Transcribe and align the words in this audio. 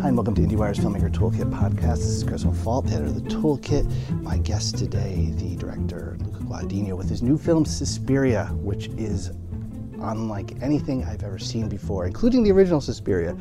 Hi, 0.00 0.08
and 0.08 0.16
welcome 0.16 0.34
to 0.36 0.40
IndieWire's 0.40 0.78
Filmmaker 0.78 1.12
Toolkit 1.12 1.50
podcast. 1.52 1.96
This 1.96 2.06
is 2.06 2.24
Chris 2.24 2.46
O'Falt, 2.46 2.86
editor 2.86 3.04
of 3.04 3.22
the 3.22 3.28
Toolkit. 3.28 3.84
My 4.22 4.38
guest 4.38 4.78
today, 4.78 5.28
the 5.36 5.56
director 5.56 6.16
Luca 6.20 6.38
Guadagnino, 6.38 6.96
with 6.96 7.10
his 7.10 7.20
new 7.20 7.36
film 7.36 7.66
Suspiria, 7.66 8.46
which 8.62 8.86
is 8.96 9.30
unlike 10.00 10.54
anything 10.62 11.04
I've 11.04 11.22
ever 11.22 11.38
seen 11.38 11.68
before, 11.68 12.06
including 12.06 12.42
the 12.42 12.50
original 12.50 12.80
Suspiria. 12.80 13.36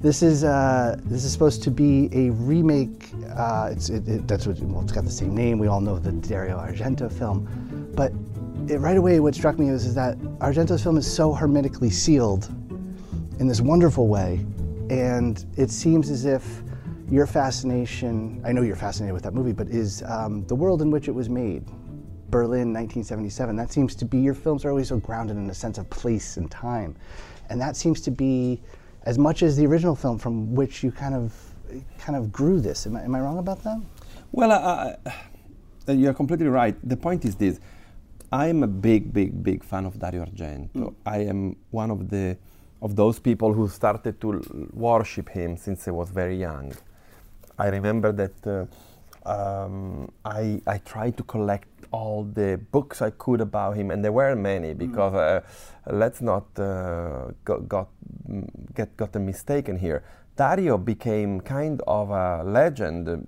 This 0.00 0.20
is 0.20 0.42
uh, 0.42 0.96
this 1.04 1.24
is 1.24 1.30
supposed 1.30 1.62
to 1.62 1.70
be 1.70 2.08
a 2.12 2.30
remake. 2.30 3.08
Uh, 3.36 3.68
it's 3.70 3.88
it, 3.88 4.08
it, 4.08 4.26
that's 4.26 4.48
what 4.48 4.58
well, 4.58 4.82
it's 4.82 4.90
got 4.90 5.04
the 5.04 5.12
same 5.12 5.32
name. 5.32 5.60
We 5.60 5.68
all 5.68 5.80
know 5.80 6.00
the 6.00 6.10
Dario 6.10 6.58
Argento 6.58 7.08
film, 7.08 7.48
but 7.94 8.10
it, 8.68 8.78
right 8.78 8.96
away, 8.96 9.20
what 9.20 9.36
struck 9.36 9.60
me 9.60 9.68
is, 9.68 9.86
is 9.86 9.94
that 9.94 10.18
Argento's 10.40 10.82
film 10.82 10.96
is 10.96 11.08
so 11.08 11.32
hermetically 11.32 11.90
sealed 11.90 12.52
in 13.38 13.46
this 13.46 13.60
wonderful 13.60 14.08
way 14.08 14.44
and 14.90 15.46
it 15.56 15.70
seems 15.70 16.10
as 16.10 16.24
if 16.24 16.62
your 17.08 17.26
fascination, 17.26 18.42
I 18.44 18.52
know 18.52 18.62
you're 18.62 18.76
fascinated 18.76 19.14
with 19.14 19.22
that 19.22 19.34
movie, 19.34 19.52
but 19.52 19.68
is 19.68 20.02
um, 20.02 20.44
the 20.46 20.54
world 20.54 20.82
in 20.82 20.90
which 20.90 21.08
it 21.08 21.14
was 21.14 21.28
made. 21.28 21.64
Berlin, 22.28 22.72
1977. 22.72 23.56
That 23.56 23.72
seems 23.72 23.94
to 23.96 24.04
be, 24.04 24.18
your 24.18 24.34
films 24.34 24.64
are 24.64 24.70
always 24.70 24.88
so 24.88 24.98
grounded 24.98 25.36
in 25.36 25.48
a 25.48 25.54
sense 25.54 25.78
of 25.78 25.88
place 25.90 26.36
and 26.36 26.50
time. 26.50 26.96
And 27.48 27.60
that 27.60 27.76
seems 27.76 28.00
to 28.02 28.10
be 28.10 28.60
as 29.04 29.18
much 29.18 29.42
as 29.42 29.56
the 29.56 29.66
original 29.66 29.96
film 29.96 30.18
from 30.18 30.54
which 30.54 30.82
you 30.82 30.92
kind 30.92 31.14
of 31.14 31.34
kind 31.98 32.16
of 32.16 32.32
grew 32.32 32.60
this. 32.60 32.86
Am 32.86 32.96
I, 32.96 33.02
am 33.02 33.14
I 33.14 33.20
wrong 33.20 33.38
about 33.38 33.62
that? 33.62 33.80
Well, 34.32 34.50
uh, 34.50 34.96
uh, 35.88 35.92
you're 35.92 36.14
completely 36.14 36.48
right. 36.48 36.76
The 36.88 36.96
point 36.96 37.24
is 37.24 37.36
this 37.36 37.60
I 38.32 38.48
am 38.48 38.62
a 38.62 38.68
big, 38.68 39.12
big, 39.12 39.42
big 39.42 39.64
fan 39.64 39.86
of 39.86 39.98
Dario 39.98 40.24
Argento. 40.24 40.68
Mm. 40.72 40.94
I 41.06 41.18
am 41.18 41.56
one 41.70 41.90
of 41.90 42.10
the 42.10 42.36
of 42.82 42.96
those 42.96 43.18
people 43.18 43.52
who 43.52 43.68
started 43.68 44.20
to 44.20 44.42
worship 44.72 45.28
him 45.28 45.56
since 45.56 45.86
I 45.86 45.90
was 45.90 46.10
very 46.10 46.36
young. 46.36 46.72
I 47.58 47.68
remember 47.68 48.12
that 48.12 48.46
uh, 48.46 49.30
um, 49.30 50.10
I, 50.24 50.60
I 50.66 50.78
tried 50.78 51.16
to 51.18 51.22
collect 51.22 51.68
all 51.92 52.24
the 52.24 52.60
books 52.70 53.02
I 53.02 53.10
could 53.10 53.40
about 53.40 53.76
him, 53.76 53.90
and 53.90 54.04
there 54.04 54.12
were 54.12 54.34
many 54.34 54.74
mm. 54.74 54.78
because 54.78 55.14
uh, 55.14 55.40
let's 55.92 56.20
not 56.22 56.46
uh, 56.58 57.32
got, 57.44 57.68
got, 57.68 57.88
get 58.74 58.96
gotten 58.96 59.26
mistaken 59.26 59.78
here. 59.78 60.02
Dario 60.36 60.78
became 60.78 61.40
kind 61.40 61.82
of 61.86 62.10
a 62.10 62.42
legend 62.44 63.08
uh, 63.08 63.18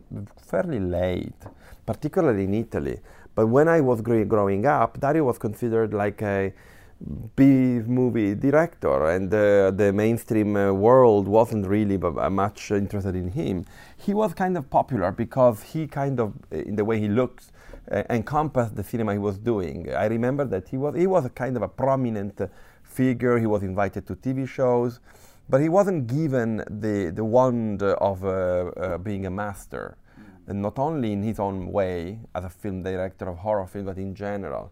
fairly 0.40 0.80
late, 0.80 1.42
particularly 1.84 2.44
in 2.44 2.54
Italy. 2.54 3.00
But 3.34 3.48
when 3.48 3.68
I 3.68 3.80
was 3.80 4.00
growing 4.00 4.66
up, 4.66 5.00
Dario 5.00 5.24
was 5.24 5.38
considered 5.38 5.92
like 5.92 6.22
a 6.22 6.52
B 7.34 7.44
movie 7.44 8.34
director, 8.34 9.08
and 9.08 9.32
uh, 9.32 9.72
the 9.72 9.92
mainstream 9.92 10.54
uh, 10.54 10.72
world 10.72 11.26
wasn't 11.26 11.66
really 11.66 11.96
b- 11.96 12.06
uh, 12.06 12.30
much 12.30 12.70
interested 12.70 13.16
in 13.16 13.28
him. 13.28 13.64
He 13.96 14.14
was 14.14 14.34
kind 14.34 14.56
of 14.56 14.70
popular 14.70 15.10
because 15.10 15.62
he 15.62 15.88
kind 15.88 16.20
of, 16.20 16.34
uh, 16.52 16.58
in 16.58 16.76
the 16.76 16.84
way 16.84 17.00
he 17.00 17.08
looks, 17.08 17.50
uh, 17.90 18.04
encompassed 18.08 18.76
the 18.76 18.84
cinema 18.84 19.14
he 19.14 19.18
was 19.18 19.36
doing. 19.38 19.92
I 19.92 20.06
remember 20.06 20.44
that 20.44 20.68
he 20.68 20.76
was 20.76 20.94
he 20.94 21.08
was 21.08 21.24
a 21.24 21.30
kind 21.30 21.56
of 21.56 21.62
a 21.62 21.68
prominent 21.68 22.40
figure. 22.84 23.38
He 23.38 23.46
was 23.46 23.64
invited 23.64 24.06
to 24.06 24.14
TV 24.14 24.46
shows, 24.46 25.00
but 25.48 25.60
he 25.60 25.68
wasn't 25.68 26.06
given 26.06 26.58
the 26.70 27.10
the 27.10 27.24
wand 27.24 27.82
of 27.82 28.24
uh, 28.24 28.98
being 28.98 29.26
a 29.26 29.30
master, 29.30 29.96
and 30.46 30.62
not 30.62 30.78
only 30.78 31.12
in 31.12 31.22
his 31.24 31.40
own 31.40 31.72
way 31.72 32.20
as 32.32 32.44
a 32.44 32.50
film 32.50 32.84
director 32.84 33.28
of 33.28 33.38
horror 33.38 33.66
film, 33.66 33.86
but 33.86 33.96
in 33.96 34.14
general 34.14 34.70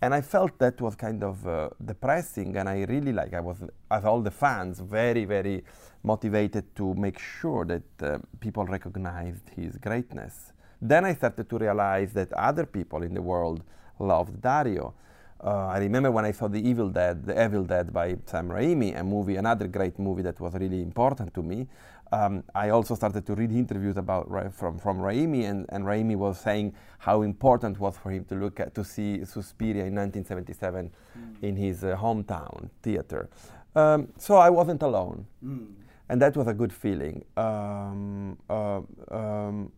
and 0.00 0.14
I 0.14 0.20
felt 0.20 0.58
that 0.58 0.80
was 0.80 0.94
kind 0.96 1.22
of 1.24 1.46
uh, 1.46 1.70
depressing, 1.84 2.56
and 2.56 2.68
I 2.68 2.84
really 2.84 3.12
like 3.12 3.34
I 3.34 3.40
was, 3.40 3.62
as 3.90 4.04
all 4.04 4.20
the 4.20 4.30
fans, 4.30 4.80
very 4.80 5.24
very 5.24 5.64
motivated 6.02 6.76
to 6.76 6.94
make 6.94 7.18
sure 7.18 7.64
that 7.64 8.02
uh, 8.02 8.18
people 8.40 8.64
recognized 8.66 9.48
his 9.56 9.76
greatness. 9.78 10.52
Then 10.80 11.06
I 11.06 11.14
started 11.14 11.48
to 11.48 11.58
realize 11.58 12.12
that 12.12 12.32
other 12.34 12.66
people 12.66 13.02
in 13.02 13.14
the 13.14 13.22
world 13.22 13.62
loved 13.98 14.42
Dario. 14.42 14.94
Uh, 15.42 15.66
I 15.66 15.78
remember 15.78 16.10
when 16.10 16.24
I 16.24 16.32
saw 16.32 16.48
The 16.48 16.60
Evil 16.60 16.88
Dead, 16.88 17.24
The 17.24 17.44
Evil 17.44 17.64
Dead 17.64 17.92
by 17.92 18.16
Sam 18.26 18.48
Raimi, 18.48 18.98
a 18.98 19.02
movie, 19.02 19.36
another 19.36 19.66
great 19.66 19.98
movie 19.98 20.22
that 20.22 20.40
was 20.40 20.54
really 20.54 20.80
important 20.82 21.34
to 21.34 21.42
me 21.42 21.66
um, 22.14 22.44
I 22.54 22.70
also 22.70 22.94
started 22.94 23.26
to 23.26 23.34
read 23.34 23.50
interviews 23.50 23.96
about 23.96 24.28
from 24.54 24.78
from 24.78 24.98
Raimi, 24.98 25.44
and, 25.50 25.66
and 25.70 25.84
Raimi 25.84 26.16
was 26.16 26.38
saying 26.38 26.74
how 26.98 27.22
important 27.22 27.78
was 27.80 27.96
for 27.98 28.10
him 28.10 28.24
to 28.26 28.34
look 28.34 28.60
at 28.60 28.74
to 28.74 28.84
see 28.84 29.24
Suspiria 29.24 29.84
in 29.84 29.94
1977 29.94 30.90
mm. 30.90 31.42
in 31.42 31.56
his 31.56 31.82
uh, 31.82 31.96
hometown 31.96 32.70
theater. 32.82 33.28
Um, 33.74 34.08
so 34.16 34.36
I 34.36 34.50
wasn't 34.50 34.82
alone, 34.82 35.26
mm. 35.44 35.66
and 36.08 36.22
that 36.22 36.36
was 36.36 36.46
a 36.46 36.54
good 36.54 36.72
feeling. 36.72 37.24
Um, 37.36 38.38
uh, 38.48 38.80
um, 39.10 39.72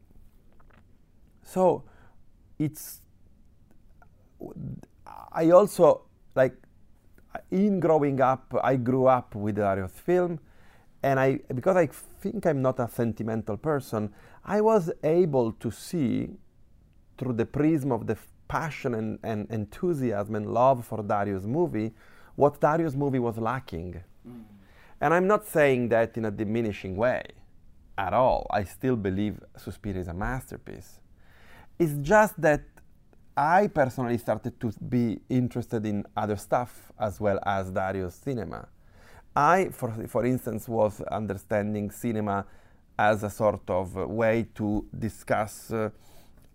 so 1.43 1.85
it's 2.59 3.01
I 5.33 5.51
also 5.51 6.03
like 6.35 6.55
in 7.51 7.81
growing 7.81 8.21
up, 8.21 8.55
I 8.63 8.77
grew 8.77 9.07
up 9.07 9.35
with 9.35 9.57
Dario's 9.57 9.93
film 9.93 10.39
and 11.07 11.21
I, 11.21 11.39
because 11.55 11.77
I 11.77 11.87
think 12.21 12.47
I'm 12.47 12.61
not 12.61 12.81
a 12.81 12.89
sentimental 12.89 13.57
person, 13.57 14.13
I 14.45 14.61
was 14.61 14.91
able 15.05 15.53
to 15.53 15.71
see 15.71 16.31
through 17.17 17.35
the 17.35 17.47
prism 17.47 17.93
of 17.93 18.09
the 18.09 18.19
passion 18.49 18.93
and, 18.95 19.21
and 19.23 19.49
enthusiasm 19.51 20.35
and 20.35 20.53
love 20.53 20.85
for 20.85 21.05
Dario's 21.05 21.47
movie 21.47 21.93
what 22.35 22.61
Dario's 22.61 22.97
movie 22.97 23.21
was 23.21 23.39
lacking. 23.39 24.03
Mm. 24.29 24.43
And 25.01 25.15
I'm 25.15 25.29
not 25.29 25.47
saying 25.47 25.91
that 25.91 26.17
in 26.17 26.25
a 26.25 26.31
diminishing 26.31 26.97
way 26.97 27.23
at 27.97 28.13
all. 28.13 28.49
I 28.51 28.65
still 28.65 28.97
believe 28.97 29.39
Suspiria 29.57 30.01
is 30.01 30.09
a 30.09 30.15
masterpiece. 30.15 31.01
It's 31.79 31.95
just 32.03 32.41
that 32.41 32.65
I 33.37 33.69
personally 33.69 34.19
started 34.19 34.59
to 34.61 34.73
be 34.89 35.21
interested 35.29 35.87
in 35.87 36.05
other 36.17 36.37
stuff 36.37 36.91
as 36.99 37.21
well 37.21 37.39
as 37.47 37.71
Dario's 37.71 38.15
cinema. 38.15 38.67
I, 39.37 39.69
for, 39.69 39.91
for 40.09 40.25
instance, 40.25 40.67
was 40.67 41.03
understanding 41.03 41.91
cinema 41.91 42.47
as 42.99 43.23
a 43.23 43.29
sort 43.29 43.69
of 43.69 43.95
way 43.95 44.47
to 44.55 44.87
discuss 44.99 45.71
uh, 45.71 45.91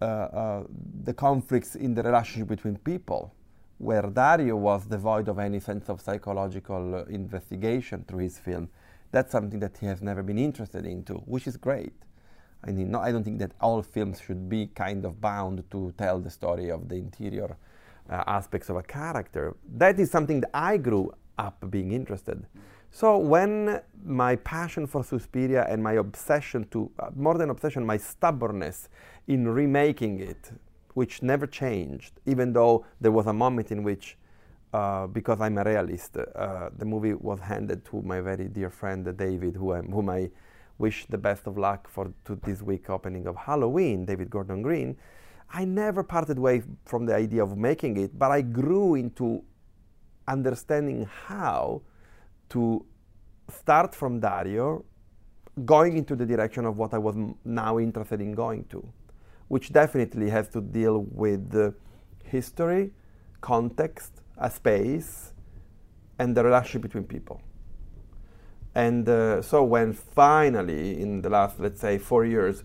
uh, 0.01 0.05
uh, 0.05 0.63
the 1.03 1.13
conflicts 1.13 1.75
in 1.75 1.93
the 1.93 2.01
relationship 2.01 2.47
between 2.47 2.77
people, 2.77 3.31
where 3.77 4.01
Dario 4.01 4.55
was 4.55 4.87
devoid 4.87 5.27
of 5.27 5.37
any 5.37 5.59
sense 5.59 5.89
of 5.89 6.01
psychological 6.01 6.95
uh, 6.95 7.03
investigation 7.05 8.03
through 8.07 8.23
his 8.23 8.39
film. 8.39 8.67
That's 9.11 9.31
something 9.31 9.59
that 9.59 9.77
he 9.77 9.85
has 9.85 10.01
never 10.01 10.23
been 10.23 10.39
interested 10.39 10.85
into, 10.87 11.13
which 11.13 11.45
is 11.45 11.57
great. 11.57 11.93
I 12.63 12.71
mean, 12.71 12.89
no, 12.89 12.99
I 12.99 13.11
don't 13.11 13.23
think 13.23 13.39
that 13.39 13.51
all 13.61 13.83
films 13.83 14.19
should 14.19 14.49
be 14.49 14.67
kind 14.67 15.05
of 15.05 15.21
bound 15.21 15.63
to 15.69 15.93
tell 15.97 16.19
the 16.19 16.29
story 16.31 16.69
of 16.71 16.89
the 16.89 16.95
interior 16.95 17.57
uh, 18.09 18.23
aspects 18.25 18.69
of 18.69 18.77
a 18.77 18.83
character. 18.83 19.55
That 19.77 19.99
is 19.99 20.09
something 20.09 20.41
that 20.41 20.51
I 20.53 20.77
grew 20.77 21.11
up 21.41 21.57
being 21.69 21.91
interested. 21.91 22.45
So 22.91 23.17
when 23.17 23.81
my 24.05 24.35
passion 24.35 24.85
for 24.85 25.03
Suspiria 25.03 25.65
and 25.69 25.81
my 25.81 25.93
obsession 25.93 26.67
to, 26.71 26.91
uh, 26.99 27.09
more 27.15 27.37
than 27.37 27.49
obsession, 27.49 27.85
my 27.85 27.97
stubbornness 27.97 28.89
in 29.27 29.47
remaking 29.47 30.19
it, 30.19 30.51
which 30.93 31.23
never 31.23 31.47
changed, 31.47 32.13
even 32.25 32.53
though 32.53 32.85
there 32.99 33.13
was 33.19 33.27
a 33.27 33.33
moment 33.33 33.71
in 33.71 33.83
which, 33.83 34.17
uh, 34.73 35.07
because 35.07 35.39
I'm 35.39 35.57
a 35.57 35.63
realist, 35.63 36.17
uh, 36.17 36.69
the 36.77 36.85
movie 36.85 37.13
was 37.13 37.39
handed 37.39 37.85
to 37.85 38.01
my 38.01 38.19
very 38.19 38.47
dear 38.57 38.69
friend 38.69 39.05
David, 39.17 39.55
who 39.55 39.73
I, 39.73 39.81
whom 39.81 40.09
I 40.09 40.29
wish 40.77 41.05
the 41.07 41.17
best 41.17 41.47
of 41.47 41.57
luck 41.57 41.87
for 41.87 42.13
to 42.25 42.35
this 42.43 42.61
week 42.61 42.89
opening 42.89 43.25
of 43.27 43.35
Halloween, 43.35 44.05
David 44.05 44.29
Gordon 44.29 44.61
Green. 44.61 44.97
I 45.53 45.65
never 45.65 46.03
parted 46.03 46.39
way 46.39 46.63
from 46.85 47.05
the 47.05 47.15
idea 47.15 47.43
of 47.43 47.57
making 47.57 47.97
it, 47.97 48.17
but 48.17 48.31
I 48.31 48.41
grew 48.41 48.95
into 48.95 49.43
understanding 50.31 51.07
how 51.27 51.81
to 52.49 52.85
start 53.49 53.93
from 53.93 54.19
Dario, 54.19 54.85
going 55.65 55.97
into 55.97 56.15
the 56.15 56.25
direction 56.25 56.65
of 56.65 56.77
what 56.77 56.93
I 56.93 56.97
was 56.97 57.15
now 57.43 57.79
interested 57.79 58.21
in 58.21 58.33
going 58.33 58.63
to, 58.65 58.81
which 59.49 59.73
definitely 59.73 60.29
has 60.29 60.47
to 60.49 60.61
deal 60.61 61.05
with 61.11 61.53
uh, 61.55 61.71
history, 62.23 62.91
context, 63.41 64.21
a 64.37 64.49
space, 64.49 65.33
and 66.17 66.35
the 66.35 66.43
relationship 66.43 66.83
between 66.83 67.03
people. 67.03 67.41
And 68.73 69.07
uh, 69.09 69.41
so 69.41 69.63
when 69.63 69.93
finally, 69.93 71.01
in 71.01 71.21
the 71.21 71.29
last, 71.29 71.59
let's 71.59 71.81
say, 71.81 71.97
four 71.97 72.25
years, 72.25 72.63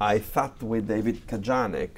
I 0.00 0.20
sat 0.20 0.62
with 0.62 0.88
David 0.88 1.26
Kajganich, 1.26 1.90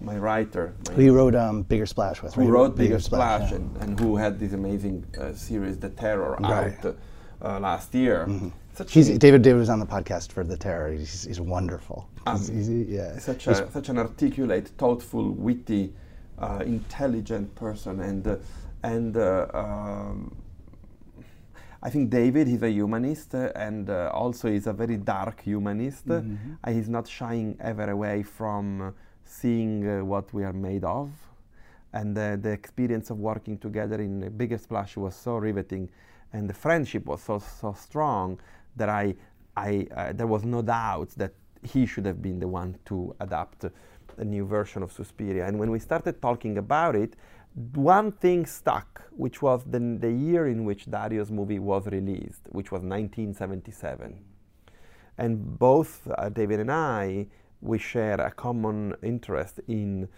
my 0.00 0.16
writer. 0.16 0.74
My 0.88 0.94
who 0.94 1.02
you 1.02 1.14
wrote 1.14 1.34
um, 1.34 1.62
Bigger 1.62 1.86
Splash 1.86 2.22
with, 2.22 2.34
Who 2.34 2.48
wrote 2.48 2.76
Bigger, 2.76 2.90
Bigger 2.90 3.00
Splash, 3.00 3.48
Splash 3.48 3.50
yeah. 3.50 3.56
and, 3.56 3.76
and, 3.78 4.00
who 4.00 4.16
had 4.16 4.38
this 4.38 4.52
amazing 4.52 5.04
uh, 5.20 5.32
series, 5.32 5.78
The 5.78 5.90
Terror, 5.90 6.36
right. 6.40 6.84
out 6.84 6.96
uh, 7.42 7.60
last 7.60 7.94
year. 7.94 8.26
Mm-hmm. 8.28 8.48
He's, 8.88 9.08
David 9.18 9.40
David 9.40 9.58
was 9.58 9.70
on 9.70 9.80
the 9.80 9.86
podcast 9.86 10.32
for 10.32 10.44
The 10.44 10.56
Terror. 10.56 10.92
He's, 10.92 11.24
he's 11.24 11.40
wonderful. 11.40 12.08
Um, 12.26 12.38
he's, 12.38 12.48
he's, 12.48 12.68
yeah. 12.68 13.18
Such, 13.18 13.44
he's 13.44 13.60
a, 13.60 13.70
such 13.70 13.88
an 13.88 13.98
articulate, 13.98 14.68
thoughtful, 14.76 15.30
witty, 15.30 15.94
uh, 16.38 16.62
intelligent 16.66 17.54
person. 17.54 18.00
And, 18.00 18.26
uh, 18.26 18.36
and 18.82 19.16
uh, 19.16 19.46
um, 19.54 20.36
I 21.82 21.88
think 21.88 22.10
David 22.10 22.48
is 22.48 22.62
a 22.62 22.70
humanist 22.70 23.34
uh, 23.34 23.52
and 23.54 23.88
uh, 23.88 24.10
also 24.12 24.48
is 24.48 24.66
a 24.66 24.72
very 24.72 24.96
dark 24.96 25.40
humanist. 25.42 26.06
Mm-hmm. 26.08 26.54
Uh, 26.62 26.72
he's 26.72 26.88
not 26.88 27.06
shying 27.08 27.56
ever 27.60 27.90
away 27.90 28.22
from 28.22 28.82
uh, 28.82 28.90
seeing 29.26 29.86
uh, 29.86 30.04
what 30.04 30.32
we 30.32 30.44
are 30.44 30.52
made 30.52 30.84
of. 30.84 31.10
And 31.92 32.16
the 32.16 32.50
experience 32.50 33.10
of 33.10 33.18
working 33.18 33.58
together 33.58 34.00
in 34.00 34.28
Bigger 34.36 34.58
Splash 34.58 34.96
was 34.96 35.14
so 35.14 35.36
riveting, 35.36 35.88
and 36.32 36.48
the 36.48 36.52
friendship 36.54 37.06
was 37.06 37.22
so 37.22 37.38
so 37.38 37.72
strong 37.72 38.38
that 38.76 38.90
I, 38.90 39.14
I 39.56 39.86
uh, 39.96 40.12
there 40.12 40.26
was 40.26 40.44
no 40.44 40.60
doubt 40.60 41.10
that 41.16 41.32
he 41.62 41.86
should 41.86 42.04
have 42.04 42.20
been 42.20 42.38
the 42.38 42.48
one 42.48 42.76
to 42.86 43.14
adapt 43.20 43.64
a 44.18 44.24
new 44.24 44.46
version 44.46 44.82
of 44.82 44.92
Suspiria. 44.92 45.46
And 45.46 45.58
when 45.58 45.70
we 45.70 45.78
started 45.78 46.20
talking 46.22 46.58
about 46.58 46.96
it, 46.96 47.14
one 47.74 48.12
thing 48.12 48.44
stuck, 48.46 49.02
which 49.10 49.40
was 49.40 49.62
the, 49.64 49.78
the 49.78 50.10
year 50.12 50.46
in 50.46 50.64
which 50.64 50.90
Dario's 50.90 51.30
movie 51.30 51.58
was 51.58 51.86
released, 51.86 52.42
which 52.50 52.70
was 52.70 52.82
1977. 52.82 54.22
And 55.18 55.58
both 55.58 56.06
uh, 56.18 56.28
David 56.28 56.60
and 56.60 56.70
I, 56.70 57.26
we 57.60 57.78
share 57.78 58.20
a 58.20 58.30
common 58.30 58.94
interest 59.02 59.60
in 59.68 60.08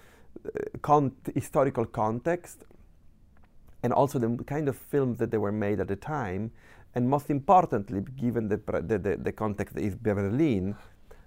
uh, 0.44 0.50
con- 0.82 1.12
historical 1.34 1.86
context 1.86 2.64
and 3.82 3.92
also 3.92 4.18
the 4.18 4.44
kind 4.44 4.68
of 4.68 4.76
films 4.76 5.18
that 5.18 5.30
they 5.30 5.38
were 5.38 5.52
made 5.52 5.80
at 5.80 5.88
the 5.88 5.96
time. 5.96 6.50
And 6.94 7.08
most 7.08 7.30
importantly, 7.30 8.02
given 8.16 8.48
the, 8.48 8.60
the, 8.82 8.98
the, 8.98 9.16
the 9.16 9.32
context 9.32 9.76
is 9.76 9.94
Berlin, 9.94 10.74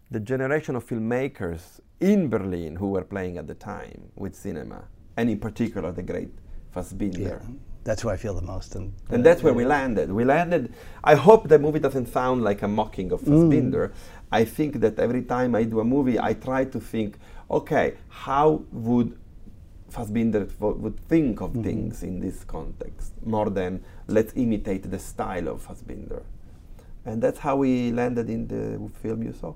the 0.09 0.19
generation 0.19 0.75
of 0.75 0.85
filmmakers 0.85 1.79
in 1.99 2.29
Berlin 2.29 2.75
who 2.75 2.89
were 2.89 3.03
playing 3.03 3.37
at 3.37 3.47
the 3.47 3.55
time 3.55 4.11
with 4.15 4.35
cinema 4.35 4.83
and 5.17 5.29
in 5.29 5.39
particular 5.39 5.91
the 5.91 6.03
great 6.03 6.31
Fassbinder. 6.75 7.19
Yeah, 7.19 7.39
that's 7.83 8.03
where 8.05 8.13
I 8.13 8.17
feel 8.17 8.33
the 8.33 8.41
most. 8.41 8.75
And, 8.75 8.93
and 9.09 9.25
that's 9.25 9.41
where 9.41 9.53
we 9.53 9.65
landed. 9.65 10.11
We 10.11 10.23
landed. 10.23 10.73
I 11.03 11.15
hope 11.15 11.47
the 11.47 11.59
movie 11.59 11.79
doesn't 11.79 12.07
sound 12.07 12.43
like 12.43 12.61
a 12.61 12.67
mocking 12.67 13.11
of 13.11 13.21
Fassbinder. 13.21 13.89
Mm. 13.89 13.93
I 14.31 14.45
think 14.45 14.79
that 14.81 14.99
every 14.99 15.23
time 15.23 15.55
I 15.55 15.63
do 15.63 15.79
a 15.79 15.83
movie, 15.83 16.19
I 16.19 16.33
try 16.33 16.65
to 16.65 16.79
think, 16.79 17.17
okay, 17.49 17.95
how 18.09 18.63
would 18.71 19.17
Fassbinder 19.91 20.49
would 20.59 20.99
think 21.07 21.41
of 21.41 21.51
mm-hmm. 21.51 21.63
things 21.63 22.03
in 22.03 22.19
this 22.19 22.43
context, 22.45 23.11
more 23.25 23.49
than 23.49 23.83
let's 24.07 24.33
imitate 24.35 24.89
the 24.89 24.99
style 24.99 25.49
of 25.49 25.67
Fassbinder. 25.67 26.23
And 27.03 27.21
that's 27.21 27.39
how 27.39 27.57
we 27.57 27.91
landed 27.91 28.29
in 28.29 28.47
the 28.47 28.89
film 28.99 29.23
you 29.23 29.33
saw. 29.33 29.53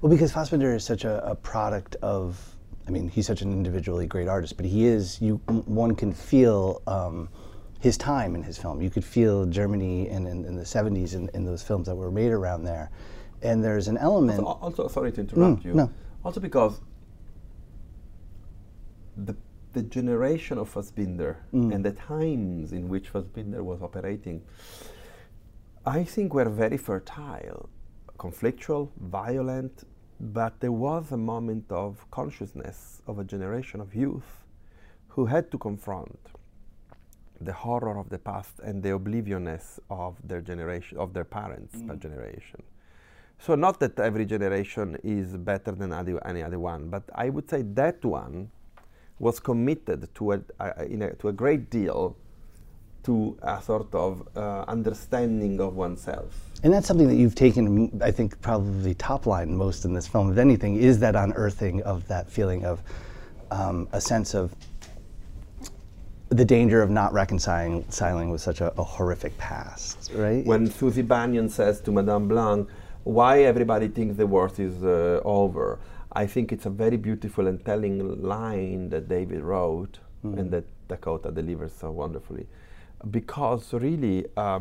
Well, 0.00 0.10
because 0.10 0.32
Fassbinder 0.32 0.74
is 0.74 0.84
such 0.84 1.04
a, 1.04 1.24
a 1.24 1.34
product 1.34 1.96
of 2.02 2.56
I 2.86 2.92
mean, 2.92 3.08
he's 3.08 3.26
such 3.26 3.40
an 3.40 3.52
individually 3.52 4.06
great 4.06 4.26
artist, 4.26 4.56
but 4.56 4.66
he 4.66 4.84
is. 4.84 5.20
You 5.20 5.36
one 5.46 5.94
can 5.94 6.12
feel 6.12 6.82
um, 6.88 7.28
his 7.80 7.96
time 7.96 8.34
in 8.34 8.42
his 8.42 8.58
film. 8.58 8.80
You 8.80 8.90
could 8.90 9.04
feel 9.04 9.46
Germany 9.46 10.08
in, 10.08 10.26
in, 10.26 10.44
in 10.44 10.54
the 10.54 10.62
'70s 10.62 11.14
in, 11.14 11.28
in, 11.34 11.44
those 11.44 11.62
films 11.62 11.86
that 11.86 11.96
were 11.96 12.10
made 12.10 12.30
around 12.30 12.64
there. 12.64 12.90
And 13.42 13.64
there's 13.64 13.88
an 13.88 13.96
element. 13.96 14.38
Also, 14.38 14.60
also 14.60 14.88
sorry 14.88 15.12
to 15.12 15.20
interrupt 15.22 15.62
mm, 15.62 15.64
you. 15.64 15.74
No. 15.74 15.90
Also 16.22 16.40
because 16.40 16.80
the 19.16 19.34
the 19.72 19.82
generation 19.82 20.58
of 20.58 20.72
Fassbinder 20.72 21.36
mm. 21.54 21.72
and 21.74 21.84
the 21.84 21.92
times 21.92 22.72
in 22.72 22.88
which 22.88 23.12
Fassbinder 23.12 23.62
was 23.62 23.82
operating, 23.82 24.42
I 25.86 26.04
think 26.04 26.34
were 26.34 26.48
very 26.48 26.76
fertile, 26.76 27.68
conflictual, 28.18 28.90
violent, 28.98 29.84
but 30.20 30.60
there 30.60 30.72
was 30.72 31.12
a 31.12 31.16
moment 31.16 31.66
of 31.70 32.04
consciousness 32.10 33.00
of 33.06 33.18
a 33.18 33.24
generation 33.24 33.80
of 33.80 33.94
youth 33.94 34.44
who 35.08 35.26
had 35.26 35.50
to 35.52 35.58
confront 35.58 36.18
the 37.40 37.52
horror 37.52 37.98
of 37.98 38.08
the 38.10 38.18
past 38.18 38.60
and 38.60 38.82
the 38.82 38.92
obliviousness 38.94 39.80
of 39.88 40.16
their 40.24 40.40
generation, 40.40 40.98
of 40.98 41.12
their 41.12 41.24
parents' 41.24 41.76
mm. 41.76 41.98
generation. 41.98 42.62
So, 43.38 43.54
not 43.54 43.80
that 43.80 43.98
every 43.98 44.26
generation 44.26 44.98
is 45.02 45.36
better 45.36 45.72
than 45.72 45.92
any 45.92 46.42
other 46.42 46.58
one, 46.58 46.90
but 46.90 47.04
I 47.14 47.30
would 47.30 47.48
say 47.48 47.62
that 47.62 48.04
one 48.04 48.50
was 49.18 49.40
committed 49.40 50.14
to 50.14 50.32
a, 50.32 50.40
a, 50.60 51.14
to 51.20 51.28
a 51.28 51.32
great 51.32 51.70
deal 51.70 52.16
to 53.02 53.38
a 53.42 53.62
sort 53.62 53.94
of 53.94 54.28
uh, 54.36 54.64
understanding 54.68 55.60
of 55.60 55.74
oneself. 55.74 56.34
And 56.62 56.72
that's 56.72 56.86
something 56.86 57.08
that 57.08 57.14
you've 57.14 57.34
taken, 57.34 57.98
I 58.02 58.10
think, 58.10 58.40
probably 58.42 58.94
top 58.94 59.24
line 59.26 59.56
most 59.56 59.84
in 59.86 59.94
this 59.94 60.06
film, 60.06 60.30
if 60.30 60.38
anything, 60.38 60.76
is 60.76 60.98
that 60.98 61.16
unearthing 61.16 61.82
of 61.82 62.06
that 62.08 62.28
feeling 62.30 62.66
of 62.66 62.82
um, 63.50 63.88
a 63.92 64.00
sense 64.00 64.34
of 64.34 64.54
the 66.30 66.44
danger 66.44 66.80
of 66.80 66.90
not 66.90 67.12
reconciling 67.12 68.30
with 68.30 68.40
such 68.40 68.60
a, 68.60 68.72
a, 68.78 68.84
horrific 68.84 69.36
past, 69.36 70.12
right? 70.14 70.44
When 70.46 70.70
Susie 70.70 71.02
Bannion 71.02 71.48
says 71.48 71.80
to 71.82 71.92
Madame 71.92 72.28
Blanc, 72.28 72.68
why 73.02 73.42
everybody 73.42 73.88
thinks 73.88 74.16
the 74.16 74.26
worst 74.26 74.60
is 74.60 74.84
uh, 74.84 75.20
over, 75.24 75.80
I 76.12 76.26
think 76.26 76.52
it's 76.52 76.66
a 76.66 76.70
very 76.70 76.96
beautiful 76.96 77.48
and 77.48 77.64
telling 77.64 78.22
line 78.22 78.90
that 78.90 79.08
David 79.08 79.42
wrote 79.42 79.98
mm-hmm. 80.24 80.38
and 80.38 80.50
that 80.52 80.64
Dakota 80.88 81.30
delivers 81.30 81.72
so 81.72 81.90
wonderfully 81.90 82.46
because 83.10 83.72
really 83.72 84.26
uh, 84.36 84.60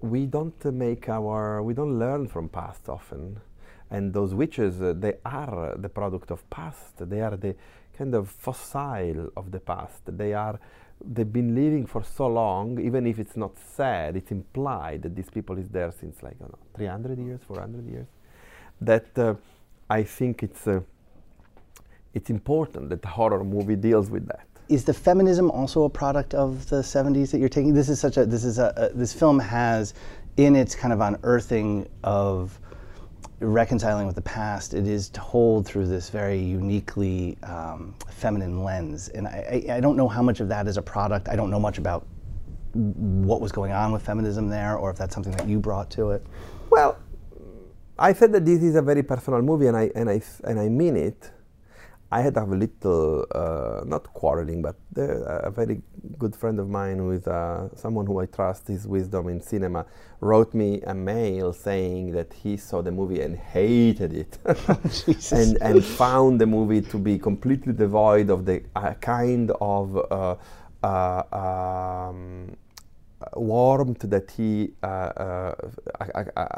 we 0.00 0.26
don't 0.26 0.62
make 0.64 1.08
our 1.08 1.62
we 1.62 1.74
don't 1.74 1.98
learn 1.98 2.26
from 2.26 2.48
past 2.48 2.88
often 2.88 3.40
and 3.90 4.12
those 4.12 4.34
witches 4.34 4.80
uh, 4.80 4.94
they 4.96 5.14
are 5.24 5.76
the 5.76 5.88
product 5.88 6.30
of 6.30 6.48
past 6.50 6.94
they 7.08 7.20
are 7.20 7.36
the 7.36 7.54
kind 7.96 8.14
of 8.14 8.28
fossil 8.28 9.30
of 9.36 9.50
the 9.50 9.60
past 9.60 10.00
they 10.06 10.34
are 10.34 10.58
they've 11.04 11.32
been 11.32 11.54
living 11.54 11.86
for 11.86 12.02
so 12.02 12.26
long 12.26 12.80
even 12.80 13.06
if 13.06 13.18
it's 13.18 13.36
not 13.36 13.52
said 13.58 14.16
it's 14.16 14.30
implied 14.30 15.02
that 15.02 15.14
these 15.14 15.30
people 15.30 15.56
is 15.58 15.68
there 15.68 15.92
since 15.92 16.22
like 16.22 16.34
I 16.40 16.44
don't 16.44 16.52
know, 16.52 16.76
300 16.76 17.18
years 17.18 17.40
400 17.46 17.88
years 17.88 18.06
that 18.80 19.18
uh, 19.18 19.34
i 19.88 20.02
think 20.02 20.42
it's 20.42 20.66
uh, 20.66 20.80
it's 22.14 22.30
important 22.30 22.88
that 22.90 23.02
the 23.02 23.08
horror 23.08 23.44
movie 23.44 23.76
deals 23.76 24.10
with 24.10 24.26
that 24.26 24.48
is 24.68 24.84
the 24.84 24.92
feminism 24.92 25.50
also 25.50 25.84
a 25.84 25.90
product 25.90 26.34
of 26.34 26.68
the 26.68 26.76
70s 26.76 27.30
that 27.30 27.38
you're 27.38 27.48
taking? 27.48 27.72
This 27.72 27.88
is 27.88 27.98
such 27.98 28.16
a 28.16 28.26
this 28.26 28.44
is 28.44 28.58
a, 28.58 28.72
a 28.76 28.96
this 28.96 29.12
film 29.12 29.38
has 29.38 29.94
in 30.36 30.54
its 30.54 30.74
kind 30.74 30.92
of 30.92 31.00
unearthing 31.00 31.88
of 32.04 32.58
reconciling 33.40 34.06
with 34.06 34.16
the 34.16 34.22
past, 34.22 34.74
it 34.74 34.86
is 34.86 35.10
told 35.10 35.66
through 35.66 35.86
this 35.86 36.10
very 36.10 36.38
uniquely 36.38 37.38
um, 37.44 37.94
feminine 38.10 38.64
lens. 38.64 39.08
And 39.08 39.28
I, 39.28 39.64
I, 39.70 39.80
don't 39.80 39.96
know 39.96 40.08
how 40.08 40.22
much 40.22 40.40
of 40.40 40.48
that 40.48 40.66
is 40.66 40.76
a 40.76 40.82
product. 40.82 41.28
I 41.28 41.36
don't 41.36 41.50
know 41.50 41.60
much 41.60 41.78
about 41.78 42.06
what 42.72 43.40
was 43.40 43.52
going 43.52 43.72
on 43.72 43.92
with 43.92 44.02
feminism 44.02 44.48
there, 44.48 44.76
or 44.76 44.90
if 44.90 44.96
that's 44.96 45.14
something 45.14 45.32
that 45.36 45.46
you 45.46 45.60
brought 45.60 45.90
to 45.92 46.10
it. 46.10 46.26
Well, 46.70 46.98
I 47.98 48.12
said 48.12 48.32
that 48.32 48.44
this 48.44 48.62
is 48.62 48.76
a 48.76 48.82
very 48.82 49.02
personal 49.02 49.42
movie, 49.42 49.66
and 49.66 49.76
I 49.76 49.90
and 49.94 50.08
I 50.08 50.20
and 50.44 50.60
I 50.60 50.68
mean 50.68 50.96
it. 50.96 51.30
I 52.10 52.22
had 52.22 52.38
a 52.38 52.44
little, 52.44 53.26
uh, 53.34 53.82
not 53.84 54.04
quarreling, 54.14 54.62
but 54.62 54.76
a 54.96 55.50
very 55.50 55.82
good 56.18 56.34
friend 56.34 56.58
of 56.58 56.68
mine 56.68 56.96
who 56.96 57.10
is 57.10 57.26
uh, 57.26 57.68
someone 57.76 58.06
who 58.06 58.18
I 58.18 58.26
trust 58.26 58.66
his 58.66 58.86
wisdom 58.86 59.28
in 59.28 59.42
cinema 59.42 59.84
wrote 60.20 60.54
me 60.54 60.80
a 60.86 60.94
mail 60.94 61.52
saying 61.52 62.12
that 62.12 62.32
he 62.32 62.56
saw 62.56 62.80
the 62.80 62.90
movie 62.90 63.20
and 63.20 63.36
hated 63.36 64.14
it 64.14 64.38
and, 65.32 65.58
and 65.60 65.84
found 65.84 66.40
the 66.40 66.46
movie 66.46 66.80
to 66.80 66.98
be 66.98 67.18
completely 67.18 67.74
devoid 67.74 68.30
of 68.30 68.46
the 68.46 68.62
uh, 68.74 68.94
kind 68.94 69.52
of 69.60 69.96
uh, 70.10 70.36
uh, 70.82 72.08
um, 72.10 72.56
warmth 73.34 74.00
that 74.08 74.30
he 74.30 74.70
uh, 74.82 75.52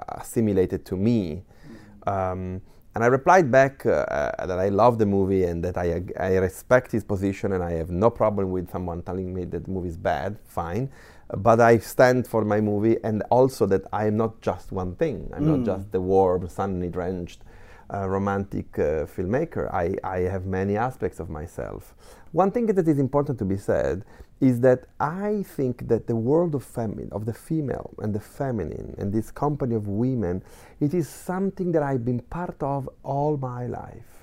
assimilated 0.08 0.84
to 0.86 0.96
me. 0.96 1.42
Um, 2.06 2.62
and 2.94 3.04
I 3.04 3.06
replied 3.06 3.50
back 3.50 3.86
uh, 3.86 3.90
uh, 3.90 4.46
that 4.46 4.58
I 4.58 4.68
love 4.68 4.98
the 4.98 5.06
movie 5.06 5.44
and 5.44 5.62
that 5.64 5.78
I, 5.78 6.02
I 6.18 6.36
respect 6.36 6.90
his 6.90 7.04
position 7.04 7.52
and 7.52 7.62
I 7.62 7.72
have 7.72 7.90
no 7.90 8.10
problem 8.10 8.50
with 8.50 8.70
someone 8.70 9.02
telling 9.02 9.32
me 9.32 9.44
that 9.44 9.64
the 9.64 9.70
movie 9.70 9.88
is 9.88 9.96
bad, 9.96 10.38
fine. 10.44 10.90
But 11.36 11.60
I 11.60 11.78
stand 11.78 12.26
for 12.26 12.44
my 12.44 12.60
movie 12.60 12.96
and 13.04 13.22
also 13.30 13.64
that 13.66 13.82
I 13.92 14.06
am 14.06 14.16
not 14.16 14.40
just 14.40 14.72
one 14.72 14.96
thing. 14.96 15.30
I'm 15.32 15.44
mm. 15.44 15.58
not 15.58 15.64
just 15.64 15.92
the 15.92 16.00
warm, 16.00 16.48
sunny, 16.48 16.88
drenched, 16.88 17.42
uh, 17.94 18.08
romantic 18.08 18.76
uh, 18.76 19.06
filmmaker. 19.06 19.72
I, 19.72 19.94
I 20.02 20.20
have 20.20 20.46
many 20.46 20.76
aspects 20.76 21.20
of 21.20 21.30
myself. 21.30 21.94
One 22.32 22.50
thing 22.50 22.66
that 22.66 22.88
is 22.88 22.98
important 22.98 23.38
to 23.38 23.44
be 23.44 23.56
said 23.56 24.04
is 24.40 24.60
that 24.60 24.84
I 24.98 25.44
think 25.46 25.88
that 25.88 26.06
the 26.06 26.16
world 26.16 26.54
of 26.54 26.66
of 27.12 27.26
the 27.26 27.34
female 27.34 27.90
and 27.98 28.14
the 28.14 28.20
feminine, 28.20 28.94
and 28.98 29.12
this 29.12 29.30
company 29.30 29.74
of 29.74 29.86
women, 29.86 30.42
it 30.80 30.94
is 30.94 31.08
something 31.08 31.72
that 31.72 31.82
I've 31.82 32.04
been 32.04 32.20
part 32.20 32.62
of 32.62 32.88
all 33.02 33.36
my 33.36 33.66
life. 33.66 34.20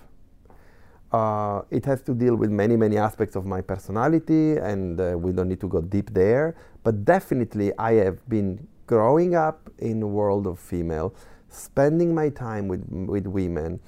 Uh, 1.11 1.61
it 1.69 1.85
has 1.85 2.01
to 2.01 2.13
deal 2.13 2.35
with 2.35 2.49
many, 2.49 2.75
many 2.75 2.97
aspects 2.97 3.35
of 3.35 3.45
my 3.45 3.61
personality, 3.61 4.57
and 4.57 4.99
uh, 4.99 5.15
we 5.17 5.31
don't 5.31 5.47
need 5.47 5.61
to 5.61 5.67
go 5.67 5.81
deep 5.81 6.13
there. 6.13 6.55
But 6.83 7.05
definitely, 7.05 7.71
I 7.77 7.93
have 7.93 8.27
been 8.27 8.67
growing 8.87 9.35
up 9.35 9.69
in 9.77 10.01
a 10.01 10.07
world 10.07 10.47
of 10.47 10.59
female, 10.59 11.13
spending 11.49 12.13
my 12.13 12.29
time 12.29 12.67
with, 12.67 12.83
with 12.89 13.27
women. 13.27 13.79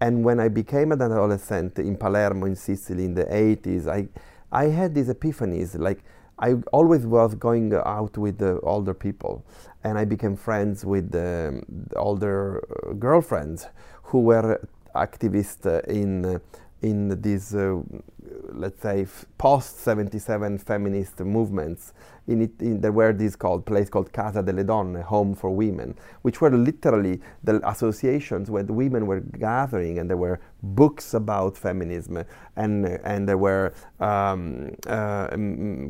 And 0.00 0.24
when 0.24 0.40
I 0.40 0.48
became 0.48 0.92
an 0.92 1.02
adolescent 1.02 1.78
in 1.78 1.96
Palermo, 1.96 2.46
in 2.46 2.56
Sicily, 2.56 3.04
in 3.04 3.14
the 3.14 3.24
80s, 3.24 3.86
I, 3.88 4.08
I 4.52 4.66
had 4.66 4.94
these 4.94 5.08
epiphanies 5.08 5.78
like 5.78 6.04
I 6.38 6.54
always 6.72 7.06
was 7.06 7.34
going 7.34 7.72
out 7.72 8.18
with 8.18 8.38
the 8.38 8.58
older 8.60 8.94
people, 8.94 9.44
and 9.84 9.96
I 9.98 10.04
became 10.04 10.36
friends 10.36 10.84
with 10.84 11.10
the 11.10 11.62
older 11.96 12.62
uh, 12.68 12.92
girlfriends 12.94 13.68
who 14.04 14.20
were 14.20 14.60
activists 14.94 15.66
uh, 15.66 15.80
in 15.90 16.40
in 16.82 17.20
these, 17.22 17.54
uh, 17.54 17.80
let's 18.52 18.82
say, 18.82 19.06
post 19.38 19.78
77 19.80 20.58
feminist 20.58 21.20
movements. 21.20 21.94
In 22.28 22.42
it, 22.42 22.50
in, 22.60 22.80
there 22.80 22.92
were 22.92 23.12
these 23.12 23.34
called 23.34 23.66
place 23.66 23.88
called 23.88 24.12
Casa 24.12 24.42
delle 24.42 24.64
Donne, 24.64 24.94
Home 25.02 25.34
for 25.34 25.50
Women, 25.50 25.96
which 26.22 26.40
were 26.40 26.50
literally 26.50 27.20
the 27.42 27.60
associations 27.68 28.50
where 28.50 28.62
the 28.62 28.72
women 28.72 29.06
were 29.06 29.20
gathering, 29.20 29.98
and 29.98 30.08
there 30.08 30.16
were 30.16 30.40
books 30.62 31.14
about 31.14 31.56
feminism, 31.56 32.24
and 32.56 32.86
and 32.86 33.28
there 33.28 33.38
were 33.38 33.72
um, 33.98 34.70
uh, 34.86 35.28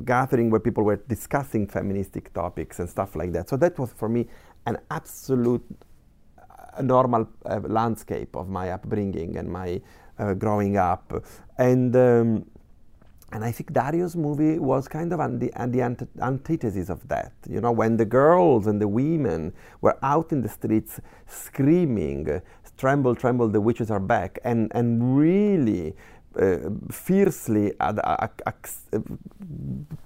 gathering 0.05 0.51
where 0.51 0.61
people 0.61 0.85
were 0.85 0.97
discussing 1.09 1.67
feministic 1.67 2.33
topics 2.33 2.81
and 2.81 2.89
stuff 2.89 3.15
like 3.15 3.33
that. 3.33 3.49
So 3.51 3.57
that 3.59 3.79
was 3.79 3.93
for 3.93 4.09
me 4.09 4.27
an 4.67 4.79
absolute 4.91 5.65
uh, 6.39 6.81
normal 6.83 7.29
uh, 7.45 7.61
landscape 7.65 8.37
of 8.37 8.49
my 8.49 8.71
upbringing 8.71 9.37
and 9.37 9.51
my 9.51 9.81
growing 10.35 10.77
up. 10.77 11.25
And 11.59 11.95
um, 11.97 12.47
and 13.33 13.45
I 13.45 13.51
think 13.51 13.73
Dario's 13.73 14.15
movie 14.15 14.59
was 14.59 14.89
kind 14.89 15.11
of 15.13 15.19
on 15.21 15.39
the, 15.39 15.53
on 15.55 15.71
the 15.71 15.81
ant- 15.81 16.09
antithesis 16.21 16.91
of 16.91 17.09
that. 17.09 17.33
You 17.49 17.63
know, 17.63 17.73
when 17.73 17.97
the 17.97 18.05
girls 18.05 18.67
and 18.67 18.79
the 18.79 18.89
women 18.89 19.55
were 19.81 19.97
out 20.03 20.33
in 20.33 20.43
the 20.43 20.49
streets 20.49 21.01
screaming, 21.27 22.43
"Tremble, 22.77 23.15
tremble! 23.15 23.49
The 23.49 23.61
witches 23.61 23.91
are 23.91 24.01
back!" 24.01 24.39
and 24.45 24.71
and 24.75 25.17
really 25.17 25.95
uh, 26.39 26.57
fiercely 26.91 27.73
ad- 27.81 28.01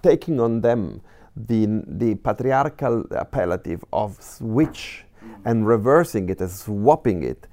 taking 0.02 0.40
on 0.40 0.60
them 0.60 1.00
the 1.36 1.66
the 1.86 2.14
patriarchal 2.16 3.04
appellative 3.10 3.82
of 3.92 4.18
witch 4.40 5.04
and 5.44 5.66
reversing 5.66 6.28
it 6.28 6.40
as 6.40 6.60
swapping 6.60 7.22
it 7.22 7.46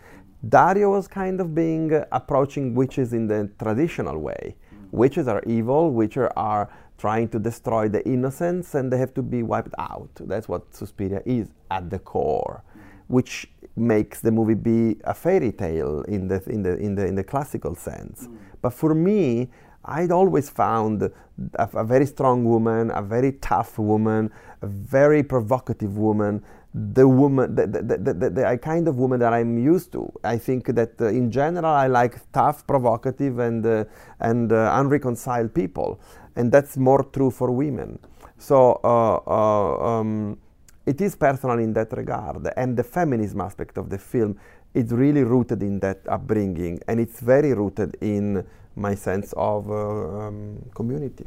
Dario 0.48 0.92
was 0.92 1.08
kind 1.08 1.40
of 1.40 1.56
being 1.56 1.94
uh, 1.94 2.06
approaching 2.12 2.76
witches 2.76 3.14
in 3.14 3.28
the 3.28 3.50
traditional 3.58 4.18
way. 4.18 4.56
Mm. 4.74 4.92
Witches 4.92 5.28
are 5.28 5.42
evil, 5.48 5.92
witches 5.92 6.30
are 6.36 6.70
trying 6.98 7.30
to 7.30 7.40
destroy 7.40 7.88
the 7.88 8.06
innocents 8.08 8.76
and 8.76 8.92
they 8.92 8.98
have 8.98 9.14
to 9.14 9.22
be 9.22 9.42
wiped 9.42 9.74
out. 9.78 10.10
That's 10.20 10.48
what 10.48 10.74
Suspiria 10.74 11.22
is 11.26 11.50
at 11.72 11.90
the 11.90 12.00
core, 12.00 12.64
which 13.08 13.50
makes 13.76 14.20
the 14.22 14.32
movie 14.32 14.54
be 14.54 14.98
a 15.06 15.14
fairy 15.14 15.52
tale 15.52 16.02
in 16.04 16.28
the, 16.28 16.44
in 16.50 16.62
the, 16.62 16.78
in 16.78 16.96
the, 16.96 17.06
in 17.06 17.16
the 17.16 17.24
classical 17.24 17.76
sense. 17.76 18.28
Mm. 18.28 18.38
But 18.62 18.74
for 18.74 18.94
me, 18.94 19.50
I'd 19.86 20.12
always 20.12 20.50
found 20.50 21.04
a, 21.04 21.12
a, 21.56 21.84
very 21.84 22.06
strong 22.06 22.46
woman, 22.46 22.92
a 22.92 23.02
very 23.02 23.34
tough 23.34 23.78
woman, 23.78 24.32
a 24.62 24.68
very 24.68 25.24
provocative 25.24 25.98
woman 25.98 26.44
the 26.74 27.08
woman, 27.08 27.56
the, 27.56 27.68
the, 27.68 28.13
the, 28.13 28.30
the, 28.30 28.58
kind 28.58 28.88
of 28.88 28.98
woman 28.98 29.20
that 29.20 29.32
I'm 29.32 29.58
used 29.60 29.92
to. 29.92 30.12
I 30.24 30.38
think 30.38 30.68
that 30.68 31.00
uh, 31.00 31.08
in 31.08 31.30
general 31.30 31.72
I 31.72 31.88
like 31.88 32.20
tough, 32.32 32.65
provocative, 32.65 33.38
and 33.39 33.65
uh, 33.65 33.86
and 34.20 34.51
uh, 34.51 34.72
unreconciled 34.74 35.53
people, 35.53 36.00
and 36.36 36.51
that's 36.51 36.75
more 36.77 37.03
true 37.03 37.30
for 37.30 37.51
women. 37.51 38.00
So 38.39 38.82
um, 38.84 40.39
it 40.86 41.00
is 41.00 41.15
personal 41.15 41.60
in 41.60 41.74
that 41.74 41.94
regard, 41.94 42.50
and 42.58 42.75
the 42.75 42.84
feminism 42.84 43.42
aspect 43.42 43.77
of 43.77 43.89
the 43.89 44.00
film 44.00 44.39
is 44.74 44.92
really 44.92 45.24
rooted 45.24 45.62
in 45.62 45.80
that 45.82 46.00
upbringing, 46.08 46.80
and 46.88 47.00
it's 47.00 47.20
very 47.20 47.53
rooted 47.53 47.96
in 48.01 48.44
my 48.75 48.96
sense 48.96 49.34
of 49.38 49.70
uh, 49.70 49.75
um, 49.75 50.58
community. 50.74 51.25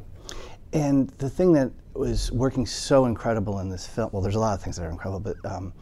And 0.72 1.08
the 1.18 1.30
thing 1.30 1.52
that 1.52 1.70
was 1.94 2.30
working 2.32 2.66
so 2.66 3.06
incredible 3.06 3.60
in 3.60 3.68
this 3.68 3.86
film, 3.86 4.10
well, 4.12 4.22
there's 4.22 4.34
a 4.34 4.40
lot 4.40 4.54
of 4.54 4.62
things 4.62 4.76
that 4.76 4.84
are 4.84 4.90
incredible, 4.90 5.20
but 5.20 5.50
um, 5.50 5.72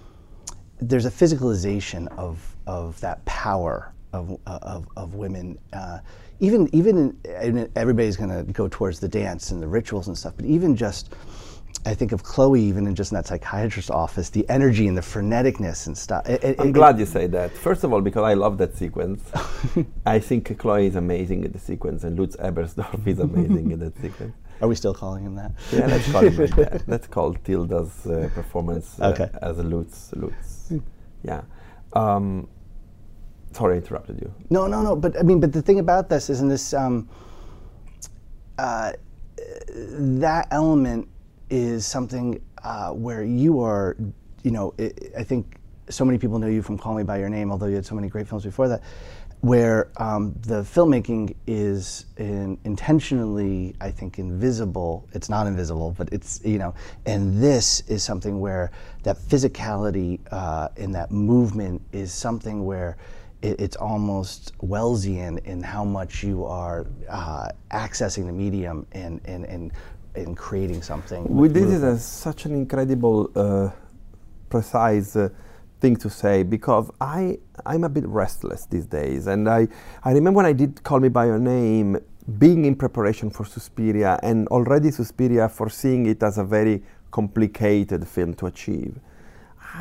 there's 0.81 1.07
a 1.07 1.11
physicalization 1.11 2.09
of, 2.17 2.57
of 2.67 3.01
that 3.01 3.25
power 3.25 3.93
of, 4.13 4.39
of, 4.47 4.87
of 4.97 5.15
women. 5.15 5.59
Uh, 5.73 5.99
even 6.41 6.69
even 6.75 7.17
in, 7.25 7.71
everybody's 7.77 8.17
going 8.17 8.31
to 8.31 8.53
go 8.53 8.69
towards 8.69 9.01
the 9.01 9.09
dance 9.09 9.51
and 9.51 9.63
the 9.63 9.67
rituals 9.67 10.09
and 10.09 10.17
stuff, 10.17 10.35
but 10.37 10.45
even 10.45 10.77
just 10.77 11.15
I 11.87 11.95
think 11.95 12.13
of 12.13 12.23
Chloe, 12.23 12.63
even 12.63 12.87
in 12.87 12.95
just 12.95 13.13
in 13.13 13.17
that 13.17 13.27
psychiatrist's 13.27 13.91
office, 13.91 14.31
the 14.31 14.49
energy 14.49 14.89
and 14.89 14.97
the 14.97 15.03
freneticness 15.03 15.87
and 15.87 15.97
stuff. 15.97 16.27
It, 16.27 16.43
it, 16.43 16.61
I'm 16.61 16.69
it, 16.69 16.73
glad 16.73 16.99
you 16.99 17.05
say 17.05 17.27
that. 17.27 17.53
First 17.53 17.85
of 17.85 17.93
all, 17.93 18.01
because 18.01 18.23
I 18.23 18.35
love 18.35 18.57
that 18.59 18.75
sequence. 18.77 19.21
I 20.07 20.19
think 20.19 20.57
Chloe 20.59 20.87
is 20.87 20.97
amazing 20.97 21.45
in 21.45 21.53
the 21.53 21.59
sequence, 21.59 22.05
and 22.05 22.19
Lutz 22.19 22.37
Ebersdorf 22.37 23.07
is 23.07 23.19
amazing 23.19 23.71
in 23.71 23.81
that 23.81 23.99
sequence. 24.01 24.35
Are 24.61 24.69
we 24.69 24.75
still 24.75 24.95
calling 24.95 25.25
him 25.25 25.35
that? 25.35 25.53
Yeah, 25.73 25.87
let's 25.95 26.11
call 26.11 26.23
him 26.23 26.37
like 26.37 26.57
that. 26.57 26.83
Let's 26.87 27.07
call 27.07 27.35
Tilda's 27.35 28.07
uh, 28.07 28.31
performance 28.35 28.99
uh, 29.01 29.09
okay. 29.09 29.31
as 29.43 29.59
a 29.59 29.63
Lutz. 29.63 30.13
Lutz. 30.15 30.73
Yeah. 31.23 31.43
Um, 31.93 32.49
sorry, 33.53 33.75
I 33.75 33.77
interrupted 33.79 34.21
you. 34.21 34.33
No, 34.51 34.67
no, 34.67 34.83
no. 34.83 34.97
But 34.97 35.19
I 35.19 35.23
mean, 35.23 35.41
but 35.41 35.53
the 35.53 35.63
thing 35.63 35.81
about 35.81 36.09
this 36.09 36.31
is, 36.31 36.41
in 36.41 36.49
this, 36.49 36.73
um, 36.75 37.09
uh, 38.59 38.93
that 39.75 40.49
element 40.51 41.09
is 41.51 41.87
something 41.87 42.41
uh, 42.63 42.91
where 42.91 43.25
you 43.25 43.61
are, 43.61 43.97
you 44.43 44.51
know, 44.51 44.75
it, 44.79 45.13
I 45.19 45.25
think 45.25 45.59
so 45.89 46.05
many 46.05 46.19
people 46.19 46.39
know 46.39 46.47
you 46.47 46.63
from 46.63 46.79
Call 46.79 46.95
Me 46.95 47.03
by 47.03 47.19
Your 47.19 47.29
Name, 47.29 47.51
although 47.51 47.67
you 47.67 47.75
had 47.75 47.87
so 47.87 47.95
many 47.95 48.09
great 48.09 48.27
films 48.27 48.45
before 48.45 48.69
that, 48.69 48.83
where 49.45 49.91
um, 49.99 50.35
the 50.41 50.63
filmmaking 50.63 51.37
is 51.47 52.07
in, 52.17 52.57
intentionally, 52.65 53.77
I 53.79 53.91
think, 53.91 54.19
invisible. 54.19 55.07
It's 55.13 55.29
not 55.29 55.47
invisible, 55.47 55.95
but 55.99 56.11
it's 56.13 56.41
you 56.45 56.59
know, 56.59 56.75
and 57.05 57.43
this 57.43 57.83
is 57.83 58.03
something 58.03 58.41
where 58.41 58.71
that 59.03 59.19
physicality 59.19 60.19
uh, 60.31 60.69
and 60.79 60.95
that 60.95 61.11
movement 61.11 61.83
is 61.93 62.11
something 62.11 62.65
where 62.65 62.97
it, 63.43 63.61
it's 63.61 63.77
almost 63.77 64.57
Wellesian 64.61 65.45
in 65.45 65.63
how 65.63 65.85
much 65.85 66.25
you 66.25 66.47
are 66.47 66.87
uh, 67.11 67.49
accessing 67.71 68.25
the 68.25 68.33
medium 68.33 68.87
and 68.93 69.21
and 69.27 69.45
and 69.45 69.73
in 70.15 70.35
creating 70.35 70.81
something. 70.81 71.23
We 71.29 71.49
did 71.49 71.69
it 71.69 71.83
as 71.83 72.03
such 72.03 72.47
an 72.47 72.55
incredible, 72.55 73.31
uh, 73.37 73.71
precise 74.49 75.17
uh, 75.17 75.29
thing 75.85 75.97
to 75.97 76.09
say 76.09 76.43
because 76.43 76.91
I 77.01 77.39
I'm 77.67 77.85
a 77.85 77.89
bit 77.97 78.07
restless 78.07 78.65
these 78.67 78.87
days, 78.87 79.27
and 79.27 79.43
I 79.59 79.69
I 80.03 80.13
remember 80.13 80.39
when 80.39 80.47
I 80.47 80.55
did 80.63 80.83
Call 80.83 81.01
Me 81.01 81.11
by 81.11 81.27
Your 81.27 81.39
Name, 81.39 81.99
being 82.39 82.65
in 82.65 82.75
preparation 82.75 83.29
for 83.31 83.45
Suspiria, 83.45 84.19
and 84.23 84.49
already 84.49 84.91
Suspiria 84.91 85.49
foreseeing 85.49 86.07
it 86.07 86.23
as 86.23 86.39
a 86.39 86.45
very 86.45 86.83
complicated 87.11 88.09
film 88.09 88.33
to 88.41 88.47
achieve. 88.47 88.99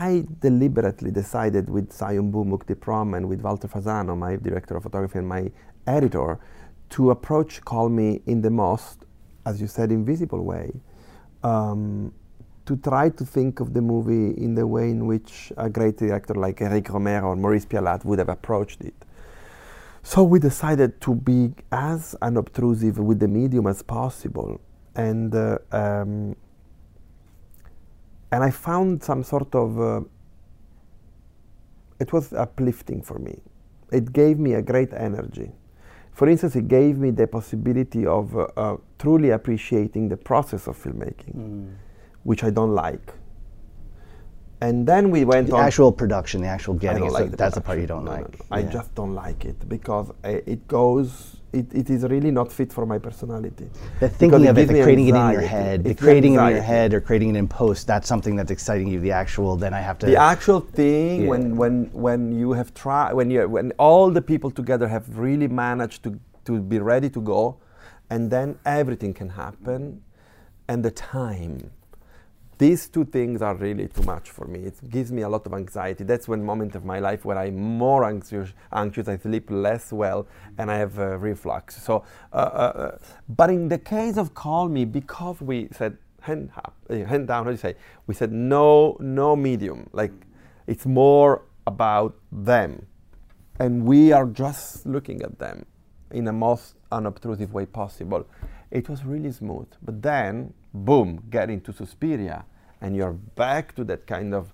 I 0.10 0.26
deliberately 0.42 1.12
decided 1.12 1.70
with 1.70 1.88
Sayombhu 2.00 2.42
Mukdeeprom 2.52 3.16
and 3.16 3.30
with 3.30 3.42
Walter 3.42 3.70
Fasano, 3.70 4.18
my 4.18 4.36
director 4.36 4.76
of 4.76 4.84
photography 4.84 5.20
and 5.20 5.28
my 5.28 5.52
editor, 5.88 6.40
to 6.96 7.12
approach 7.12 7.62
Call 7.64 7.88
Me 7.90 8.22
in 8.26 8.42
the 8.42 8.50
most 8.50 9.06
as 9.46 9.60
you 9.62 9.68
said, 9.68 9.92
invisible 9.92 10.44
way, 10.44 10.72
um, 11.44 12.14
to 12.66 12.78
try 12.78 13.10
to 13.10 13.26
think 13.26 13.60
of 13.60 13.74
the 13.74 13.82
movie 13.82 14.32
in 14.42 14.56
the 14.56 14.66
way 14.66 14.90
in 14.90 15.06
which 15.06 15.52
a 15.58 15.70
great 15.70 15.98
director 15.98 16.34
like 16.34 16.62
Eric 16.62 16.86
Rohmer 16.86 17.24
or 17.24 17.36
Maurice 17.36 17.66
Pialat 17.66 18.06
would 18.06 18.20
have 18.20 18.30
approached 18.30 18.82
it. 18.82 18.94
So 20.02 20.24
we 20.24 20.40
decided 20.40 21.00
to 21.02 21.16
be 21.16 21.54
as 21.72 22.16
unobtrusive 22.22 22.98
with 22.98 23.20
the 23.20 23.28
medium 23.28 23.68
as 23.68 23.82
possible, 23.82 24.60
and 24.96 25.34
uh, 25.34 25.60
um, 25.72 26.36
and 28.32 28.44
I 28.44 28.52
found 28.52 29.04
some 29.04 29.24
sort 29.24 29.56
of 29.56 29.80
uh, 29.80 30.02
it 32.00 32.12
was 32.12 32.34
uplifting 32.34 33.02
for 33.02 33.18
me. 33.18 33.40
It 33.92 34.12
gave 34.12 34.40
me 34.40 34.54
a 34.56 34.62
great 34.62 34.92
energy 34.94 35.52
for 36.14 36.30
instance, 36.30 36.56
it 36.56 36.68
gave 36.68 36.98
me 36.98 37.10
the 37.10 37.28
possibility 37.28 38.06
of 38.06 38.38
uh, 38.38 38.48
uh, 38.56 38.78
truly 39.00 39.32
appreciating 39.32 40.10
the 40.10 40.18
process 40.18 40.68
of 40.68 40.82
filmmaking, 40.82 41.36
mm. 41.36 41.74
Which 42.24 42.44
I 42.44 42.50
don't 42.50 42.74
like. 42.74 43.14
And 44.62 44.88
then 44.88 45.12
we 45.12 45.26
went 45.26 45.48
the 45.48 45.56
on. 45.56 45.60
The 45.60 45.66
actual 45.66 45.92
production, 45.92 46.42
the 46.42 46.48
actual 46.48 46.74
getting 46.76 47.06
it. 47.06 47.12
Like 47.12 47.32
so 47.32 47.36
that's 47.36 47.56
the 47.56 47.62
part 47.62 47.80
you 47.80 47.88
don't 47.88 48.06
no, 48.06 48.12
like. 48.12 48.22
No, 48.22 48.28
no. 48.28 48.46
Yeah. 48.50 48.56
I 48.56 48.72
just 48.72 48.96
don't 48.96 49.14
like 49.14 49.46
it 49.46 49.68
because 49.68 50.10
uh, 50.24 50.30
it 50.54 50.68
goes 50.68 51.38
it, 51.54 51.72
it 51.74 51.90
is 51.90 52.04
really 52.04 52.32
not 52.32 52.52
fit 52.52 52.74
for 52.74 52.86
my 52.86 52.98
personality. 52.98 53.70
The 54.00 54.10
thinking 54.10 54.48
of 54.48 54.58
it, 54.58 54.68
the 54.68 54.82
creating 54.82 55.08
anxiety. 55.10 55.36
it 55.36 55.36
in 55.36 55.42
your 55.42 55.50
head, 55.50 55.84
the 55.84 55.96
creating 55.96 56.34
it 56.34 56.40
in 56.40 56.50
your 56.50 56.62
head 56.62 56.94
or 56.94 57.00
creating 57.00 57.36
it 57.36 57.38
in 57.38 57.48
post, 57.48 57.86
that's 57.86 58.08
something 58.08 58.36
that's 58.36 58.52
exciting 58.52 58.88
you. 58.88 59.00
The 59.00 59.12
actual, 59.12 59.56
then 59.56 59.74
I 59.74 59.80
have 59.80 60.00
to. 60.00 60.08
The 60.08 60.16
actual 60.16 60.60
thing 60.60 61.24
yeah. 61.24 61.28
when 61.30 61.56
when 61.56 61.90
when 61.94 62.32
you 62.32 62.54
have 62.54 62.74
tried 62.74 63.14
when 63.14 63.30
you 63.30 63.48
when 63.48 63.72
all 63.78 64.10
the 64.10 64.22
people 64.22 64.50
together 64.50 64.88
have 64.88 65.18
really 65.18 65.48
managed 65.48 66.04
to 66.04 66.20
to 66.46 66.60
be 66.60 66.80
ready 66.80 67.10
to 67.12 67.22
go, 67.22 67.58
and 68.10 68.32
then 68.32 68.58
everything 68.66 69.14
can 69.14 69.30
happen, 69.30 70.02
and 70.68 70.84
the 70.84 70.92
time 70.92 71.70
these 72.64 72.88
two 72.88 73.04
things 73.04 73.42
are 73.42 73.56
really 73.56 73.88
too 73.90 74.04
much 74.04 74.30
for 74.30 74.46
me. 74.46 74.60
It 74.70 74.78
gives 74.90 75.12
me 75.12 75.24
a 75.24 75.30
lot 75.36 75.46
of 75.46 75.54
anxiety. 75.54 76.06
That's 76.06 76.30
one 76.30 76.44
moment 76.52 76.76
of 76.76 76.86
my 76.86 77.00
life 77.00 77.26
where 77.26 77.38
I'm 77.38 77.58
more 77.58 78.06
anxious. 78.06 78.54
anxious 78.72 79.10
I 79.10 79.18
sleep 79.18 79.52
less 79.52 79.92
well, 79.92 80.28
and 80.58 80.72
I 80.72 80.78
have 80.78 80.98
uh, 80.98 81.18
reflux. 81.18 81.84
So, 81.84 82.06
uh, 82.32 82.36
uh, 82.36 82.98
but 83.28 83.50
in 83.50 83.68
the 83.68 83.78
case 83.78 84.16
of 84.16 84.34
Call 84.34 84.70
Me, 84.70 84.86
because 84.86 85.42
we 85.42 85.68
said 85.72 85.98
hand 86.22 86.52
up, 86.56 86.74
uh, 86.90 87.04
hand 87.04 87.28
down, 87.28 87.44
how 87.44 87.50
do 87.52 87.52
you 87.52 87.58
say? 87.58 87.76
We 88.08 88.14
said 88.14 88.32
no, 88.32 88.96
no 89.02 89.36
medium. 89.36 89.90
Like 89.92 90.14
it's 90.66 90.86
more 90.86 91.42
about 91.68 92.16
them, 92.32 92.86
and 93.60 93.84
we 93.84 94.14
are 94.14 94.26
just 94.26 94.86
looking 94.86 95.22
at 95.22 95.38
them 95.38 95.66
in 96.12 96.24
the 96.24 96.34
most 96.48 96.76
unobtrusive 96.94 97.52
way 97.52 97.66
possible. 97.66 98.26
It 98.72 98.88
was 98.88 99.04
really 99.04 99.34
smooth. 99.34 99.68
But 99.82 100.02
then, 100.02 100.54
boom, 100.74 101.24
get 101.30 101.50
into 101.50 101.74
Suspiria, 101.74 102.46
and 102.84 102.96
you're 102.96 103.18
back 103.36 103.74
to 103.76 103.84
that 103.86 104.06
kind 104.06 104.34
of 104.34 104.54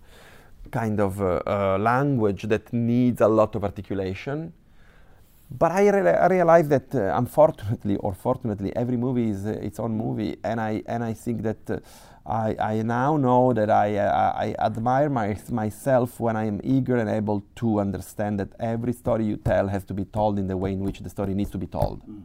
kind 0.71 0.99
of 0.99 1.19
uh, 1.21 1.41
uh, 1.47 1.77
language 1.79 2.43
that 2.43 2.71
needs 2.71 3.19
a 3.21 3.27
lot 3.27 3.55
of 3.55 3.63
articulation. 3.63 4.53
But 5.51 5.71
I, 5.71 5.89
re- 5.89 6.19
I 6.25 6.27
realize 6.27 6.67
that 6.69 6.93
uh, 6.93 7.17
unfortunately 7.17 7.95
or 7.97 8.13
fortunately, 8.13 8.71
every 8.75 8.97
movie 8.97 9.29
is 9.31 9.45
uh, 9.45 9.67
its 9.67 9.79
own 9.79 9.97
movie, 9.97 10.37
and 10.43 10.61
I 10.61 10.83
and 10.85 11.03
I 11.03 11.13
think 11.13 11.41
that 11.41 11.63
uh, 11.69 11.79
I, 12.29 12.55
I 12.59 12.81
now 12.83 13.17
know 13.17 13.53
that 13.53 13.71
I, 13.71 13.97
uh, 13.97 14.33
I 14.35 14.55
admire 14.59 15.09
my, 15.09 15.35
myself 15.49 16.19
when 16.19 16.35
I 16.35 16.45
am 16.45 16.61
eager 16.63 16.95
and 16.97 17.09
able 17.09 17.43
to 17.55 17.79
understand 17.79 18.39
that 18.39 18.49
every 18.59 18.93
story 18.93 19.25
you 19.25 19.37
tell 19.37 19.67
has 19.67 19.83
to 19.85 19.95
be 19.95 20.05
told 20.05 20.37
in 20.37 20.45
the 20.45 20.55
way 20.55 20.73
in 20.73 20.81
which 20.81 20.99
the 20.99 21.09
story 21.09 21.33
needs 21.33 21.49
to 21.51 21.57
be 21.57 21.65
told, 21.65 22.07
mm. 22.07 22.21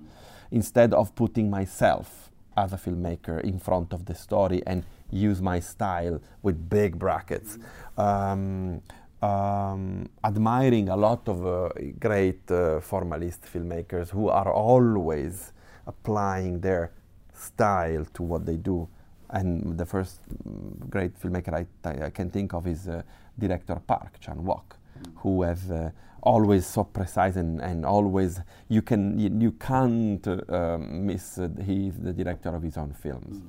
instead 0.51 0.93
of 0.93 1.15
putting 1.15 1.49
myself 1.49 2.31
as 2.55 2.75
a 2.75 2.77
filmmaker 2.77 3.41
in 3.41 3.59
front 3.59 3.95
of 3.95 4.05
the 4.05 4.15
story 4.15 4.63
and 4.67 4.85
use 5.15 5.41
my 5.41 5.61
style 5.61 6.21
with 6.43 6.69
big 6.69 6.99
brackets. 6.99 7.59
Um, 7.97 8.83
um, 9.23 10.09
admiring 10.23 10.91
a 10.91 10.97
lot 10.97 11.27
of 11.29 11.47
uh, 11.47 11.71
great 11.99 12.51
uh, 12.51 12.81
formalist 12.81 13.43
filmmakers 13.45 14.11
who 14.11 14.29
are 14.29 14.53
always 14.53 15.53
applying 15.87 16.61
their 16.61 16.93
style 17.33 18.05
to 18.13 18.23
what 18.23 18.45
they 18.45 18.57
do 18.57 18.89
and 19.31 19.79
the 19.79 19.87
first 19.87 20.21
mm, 20.47 20.89
great 20.91 21.19
filmmaker 21.21 21.55
I, 21.55 22.07
I 22.07 22.11
can 22.11 22.31
think 22.31 22.55
of 22.55 22.67
is 22.67 22.89
uh, 22.89 23.03
director 23.39 23.81
Park 23.87 24.21
Chan 24.21 24.37
Wook, 24.37 24.77
who 25.17 25.43
has 25.43 25.71
uh, 25.71 25.91
always 26.23 26.67
so 26.67 26.85
precise 26.85 27.37
and, 27.37 27.61
and 27.61 27.85
always 27.85 28.41
you 28.69 28.83
can 28.83 29.19
you, 29.19 29.31
you 29.39 29.53
can't 29.53 30.27
uh, 30.27 30.79
miss. 30.79 31.39
Uh, 31.39 31.49
he 31.65 31.89
is 31.89 31.99
the 31.99 32.13
director 32.13 32.55
of 32.55 32.63
his 32.63 32.77
own 32.77 32.93
films. 32.93 33.43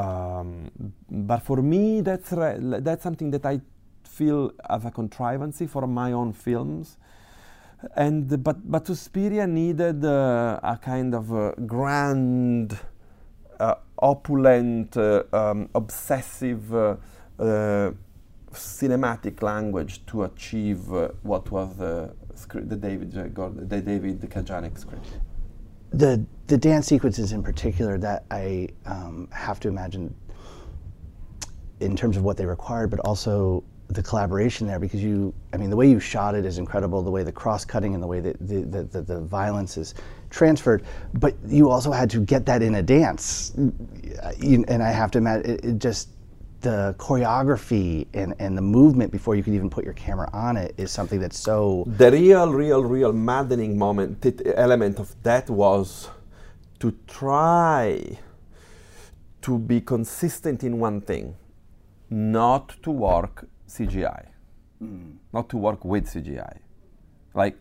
Um, 0.00 0.70
but 1.10 1.40
for 1.42 1.58
me, 1.62 2.00
that's 2.00 2.30
that's 2.30 3.02
something 3.02 3.30
that 3.32 3.44
I 3.44 3.60
feel 4.04 4.52
as 4.68 4.84
a 4.84 4.90
contrivancy 4.90 5.66
for 5.66 5.86
my 5.86 6.12
own 6.12 6.32
films. 6.32 6.96
And 7.96 8.42
but 8.42 8.58
but 8.70 8.86
Suspiria 8.86 9.46
needed 9.46 10.04
uh, 10.04 10.60
a 10.62 10.76
kind 10.76 11.14
of 11.14 11.32
a 11.32 11.54
grand 11.66 12.78
uh, 13.58 13.74
opulent, 13.98 14.96
uh, 14.96 15.22
um, 15.32 15.68
obsessive 15.74 16.74
uh, 16.74 16.96
cinematic 18.52 19.42
language 19.42 20.04
to 20.06 20.24
achieve 20.24 20.88
what 21.22 21.50
was 21.50 21.76
the, 21.76 22.14
David 22.76 23.12
the 23.12 23.80
David 23.80 24.20
Kajganich 24.20 24.78
script. 24.78 25.08
The 25.92 26.24
the 26.46 26.58
dance 26.58 26.86
sequences 26.86 27.32
in 27.32 27.42
particular 27.42 27.96
that 27.98 28.24
I 28.30 28.68
um, 28.86 29.28
have 29.32 29.60
to 29.60 29.68
imagine 29.68 30.14
in 31.78 31.96
terms 31.96 32.16
of 32.16 32.24
what 32.24 32.36
they 32.36 32.46
required, 32.46 32.90
but 32.90 33.00
also 33.00 33.64
the 33.90 34.02
collaboration 34.02 34.68
there 34.68 34.78
because 34.78 35.02
you 35.02 35.34
i 35.52 35.56
mean 35.56 35.68
the 35.68 35.74
way 35.74 35.88
you 35.90 35.98
shot 35.98 36.36
it 36.36 36.44
is 36.44 36.58
incredible 36.58 37.02
the 37.02 37.10
way 37.10 37.24
the 37.24 37.32
cross 37.32 37.64
cutting 37.64 37.92
and 37.92 38.00
the 38.00 38.06
way 38.06 38.20
that 38.20 38.38
the, 38.38 38.62
the, 38.62 38.84
the, 38.84 39.02
the, 39.02 39.20
violence 39.20 39.76
is 39.76 39.94
transferred 40.30 40.84
but 41.14 41.34
you 41.44 41.68
also 41.68 41.90
had 41.90 42.08
to 42.08 42.20
get 42.20 42.46
that 42.46 42.62
in 42.62 42.76
a 42.76 42.82
dance. 42.82 43.50
And 43.56 44.82
i 44.82 44.92
have 44.92 45.10
to 45.10 45.18
imagine 45.18 45.50
it, 45.50 45.64
it 45.64 45.78
just 45.78 46.10
the 46.60 46.94
choreography 46.98 48.06
and, 48.14 48.34
and 48.38 48.56
the 48.56 48.62
movement 48.62 49.10
before 49.10 49.34
you 49.34 49.42
could 49.42 49.54
even 49.54 49.70
put 49.70 49.84
your 49.84 49.94
camera 49.94 50.28
on 50.32 50.56
it 50.56 50.74
is 50.76 50.90
something 50.90 51.20
that's 51.20 51.38
so 51.38 51.84
the 51.86 52.10
real 52.10 52.52
real 52.52 52.82
real 52.84 53.12
maddening 53.12 53.78
moment 53.78 54.24
element 54.56 54.98
of 54.98 55.14
that 55.22 55.48
was 55.48 56.08
to 56.78 56.94
try 57.06 58.18
to 59.42 59.58
be 59.58 59.80
consistent 59.80 60.62
in 60.64 60.78
one 60.78 61.00
thing 61.00 61.34
not 62.10 62.76
to 62.82 62.90
work 62.90 63.48
CGI, 63.68 64.26
mm. 64.82 65.14
not 65.32 65.48
to 65.50 65.56
work 65.56 65.84
with 65.84 66.06
CGI. 66.06 66.58
Like, 67.34 67.56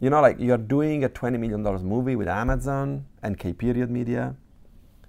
you 0.00 0.10
know, 0.10 0.20
like 0.20 0.36
you're 0.38 0.58
doing 0.58 1.04
a 1.04 1.08
$20 1.08 1.38
million 1.38 1.62
movie 1.84 2.16
with 2.16 2.28
Amazon 2.28 3.04
and 3.22 3.38
K 3.38 3.52
Period 3.52 3.90
Media. 3.90 4.36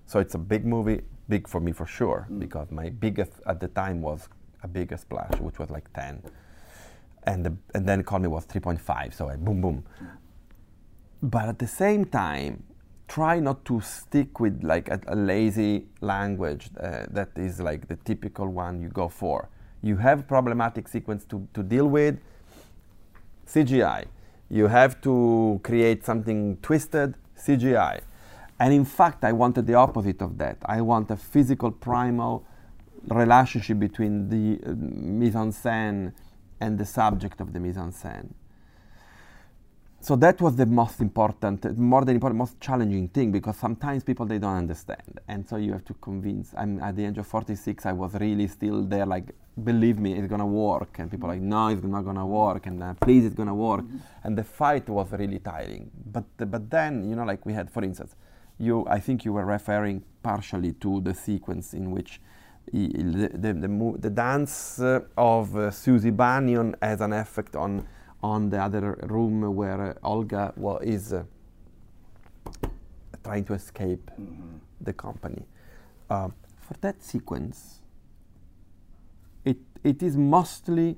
So 0.05 0.19
it's 0.19 0.35
a 0.35 0.39
big 0.39 0.65
movie, 0.65 1.01
big 1.29 1.47
for 1.47 1.59
me 1.59 1.71
for 1.71 1.85
sure, 1.85 2.27
mm. 2.29 2.39
because 2.39 2.71
my 2.71 2.89
biggest 2.89 3.33
at 3.45 3.59
the 3.59 3.67
time 3.69 4.01
was 4.01 4.29
a 4.63 4.67
bigger 4.67 4.97
splash, 4.97 5.39
which 5.39 5.59
was 5.59 5.69
like 5.69 5.91
10. 5.93 6.23
And, 7.25 7.45
the, 7.45 7.55
and 7.73 7.87
then 7.87 8.03
Call 8.03 8.19
Me 8.19 8.27
was 8.27 8.45
3.5, 8.45 9.13
so 9.13 9.29
I 9.29 9.35
boom, 9.35 9.61
boom. 9.61 9.83
But 11.21 11.47
at 11.47 11.59
the 11.59 11.67
same 11.67 12.05
time, 12.05 12.63
try 13.07 13.39
not 13.39 13.63
to 13.65 13.79
stick 13.81 14.39
with 14.39 14.63
like 14.63 14.89
a, 14.89 14.99
a 15.07 15.15
lazy 15.15 15.85
language 16.01 16.69
uh, 16.79 17.05
that 17.11 17.29
is 17.35 17.59
like 17.61 17.87
the 17.87 17.95
typical 17.97 18.47
one 18.47 18.81
you 18.81 18.89
go 18.89 19.07
for 19.07 19.49
you 19.83 19.97
have 19.97 20.27
problematic 20.27 20.87
sequence 20.87 21.25
to, 21.25 21.45
to 21.53 21.61
deal 21.61 21.87
with, 21.87 22.17
CGI. 23.45 24.05
You 24.49 24.67
have 24.67 25.01
to 25.01 25.59
create 25.61 26.05
something 26.05 26.57
twisted, 26.61 27.15
CGI. 27.37 27.99
And 28.63 28.71
in 28.73 28.85
fact, 28.85 29.25
I 29.25 29.33
wanted 29.33 29.67
the 29.67 29.73
opposite 29.73 30.21
of 30.21 30.37
that. 30.37 30.55
I 30.63 30.79
want 30.79 31.11
a 31.11 31.17
physical, 31.17 31.69
primal 31.69 32.45
relationship 33.09 33.77
between 33.77 34.29
the 34.29 34.57
uh, 34.65 34.73
mise 34.77 35.35
en 35.35 35.51
scène 35.51 36.13
and 36.61 36.77
the 36.77 36.85
subject 36.85 37.41
of 37.41 37.51
the 37.51 37.59
mise 37.59 37.75
en 37.75 37.91
scène. 37.91 38.29
So 39.99 40.15
that 40.15 40.39
was 40.39 40.55
the 40.55 40.65
most 40.65 41.01
important, 41.01 41.77
more 41.77 42.05
than 42.05 42.15
important, 42.15 42.37
most 42.37 42.61
challenging 42.61 43.09
thing 43.09 43.33
because 43.33 43.57
sometimes 43.57 44.05
people 44.05 44.25
they 44.25 44.37
don't 44.37 44.55
understand, 44.55 45.19
and 45.27 45.45
so 45.45 45.57
you 45.57 45.73
have 45.73 45.83
to 45.83 45.93
convince. 45.95 46.53
I'm 46.57 46.79
at 46.79 46.95
the 46.95 47.05
age 47.05 47.17
of 47.17 47.27
46. 47.27 47.85
I 47.85 47.91
was 47.91 48.13
really 48.13 48.47
still 48.47 48.83
there, 48.83 49.05
like 49.05 49.35
believe 49.61 49.99
me, 49.99 50.13
it's 50.13 50.27
gonna 50.27 50.45
work, 50.45 50.99
and 50.99 51.11
people 51.11 51.29
are 51.29 51.33
like, 51.33 51.41
no, 51.41 51.67
it's 51.67 51.83
not 51.83 52.03
gonna 52.05 52.25
work, 52.25 52.65
and 52.67 52.81
uh, 52.81 52.93
please, 52.95 53.25
it's 53.25 53.35
gonna 53.35 53.55
work, 53.55 53.81
mm-hmm. 53.81 53.97
and 54.23 54.37
the 54.37 54.43
fight 54.45 54.87
was 54.87 55.11
really 55.11 55.39
tiring. 55.39 55.91
But 56.05 56.25
but 56.49 56.69
then 56.69 57.09
you 57.09 57.17
know, 57.17 57.25
like 57.25 57.45
we 57.45 57.51
had, 57.51 57.69
for 57.69 57.83
instance, 57.83 58.15
you 58.57 58.85
I 58.87 58.99
think 58.99 59.25
you 59.25 59.33
were 59.33 59.45
referring 59.45 60.03
partially 60.21 60.73
to 60.73 61.01
the 61.01 61.13
sequence 61.13 61.73
in 61.73 61.91
which. 61.91 62.19
the, 62.71 63.29
the, 63.33 63.53
the, 63.53 63.95
the 63.99 64.09
dance 64.09 64.79
uh, 64.79 65.01
of 65.17 65.53
uh, 65.55 65.69
Susie 65.69 66.11
Bannion 66.11 66.75
has 66.81 67.01
an 67.01 67.11
effect 67.11 67.55
on 67.57 67.85
on 68.23 68.49
the 68.49 68.57
other 68.57 68.97
room 69.03 69.41
where 69.55 69.91
uh, 69.91 70.07
Olga 70.07 70.53
well, 70.55 70.77
is 70.77 71.11
uh, 71.11 71.23
trying 73.23 73.43
to 73.43 73.53
escape 73.53 74.09
mm-hmm. 74.19 74.57
the 74.79 74.93
company. 74.93 75.45
Uh, 76.09 76.29
for 76.57 76.75
that 76.79 77.03
sequence, 77.03 77.81
it, 79.43 79.57
it 79.83 80.01
is 80.01 80.15
mostly 80.15 80.97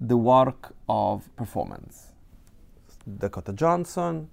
the 0.00 0.16
work 0.16 0.74
of 0.88 1.34
performance. 1.36 2.08
Dakota 3.18 3.52
Johnson, 3.52 4.28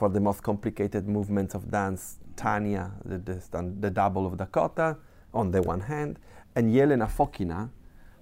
for 0.00 0.08
the 0.08 0.18
most 0.18 0.42
complicated 0.42 1.06
movements 1.06 1.54
of 1.54 1.70
dance, 1.70 2.20
Tanya, 2.34 2.90
the, 3.04 3.18
the, 3.18 3.74
the 3.80 3.90
double 3.90 4.24
of 4.24 4.38
Dakota, 4.38 4.96
on 5.34 5.50
the 5.50 5.60
one 5.60 5.80
hand, 5.80 6.18
and 6.56 6.72
Yelena 6.74 7.06
Fokina, 7.06 7.68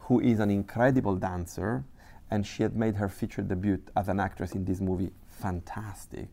who 0.00 0.18
is 0.18 0.40
an 0.40 0.50
incredible 0.50 1.14
dancer 1.14 1.84
and 2.32 2.44
she 2.44 2.64
had 2.64 2.74
made 2.74 2.96
her 2.96 3.08
feature 3.08 3.42
debut 3.42 3.80
as 3.96 4.08
an 4.08 4.18
actress 4.18 4.56
in 4.56 4.64
this 4.64 4.80
movie 4.80 5.12
fantastic, 5.28 6.28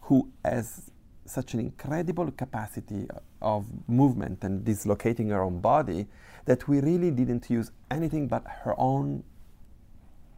who 0.00 0.28
has 0.44 0.90
such 1.24 1.54
an 1.54 1.60
incredible 1.60 2.28
capacity 2.32 3.06
of 3.40 3.64
movement 3.86 4.42
and 4.42 4.64
dislocating 4.64 5.28
her 5.28 5.42
own 5.44 5.60
body 5.60 6.08
that 6.46 6.66
we 6.66 6.80
really 6.80 7.12
didn't 7.12 7.48
use 7.48 7.70
anything 7.92 8.26
but 8.26 8.44
her 8.64 8.74
own 8.76 9.22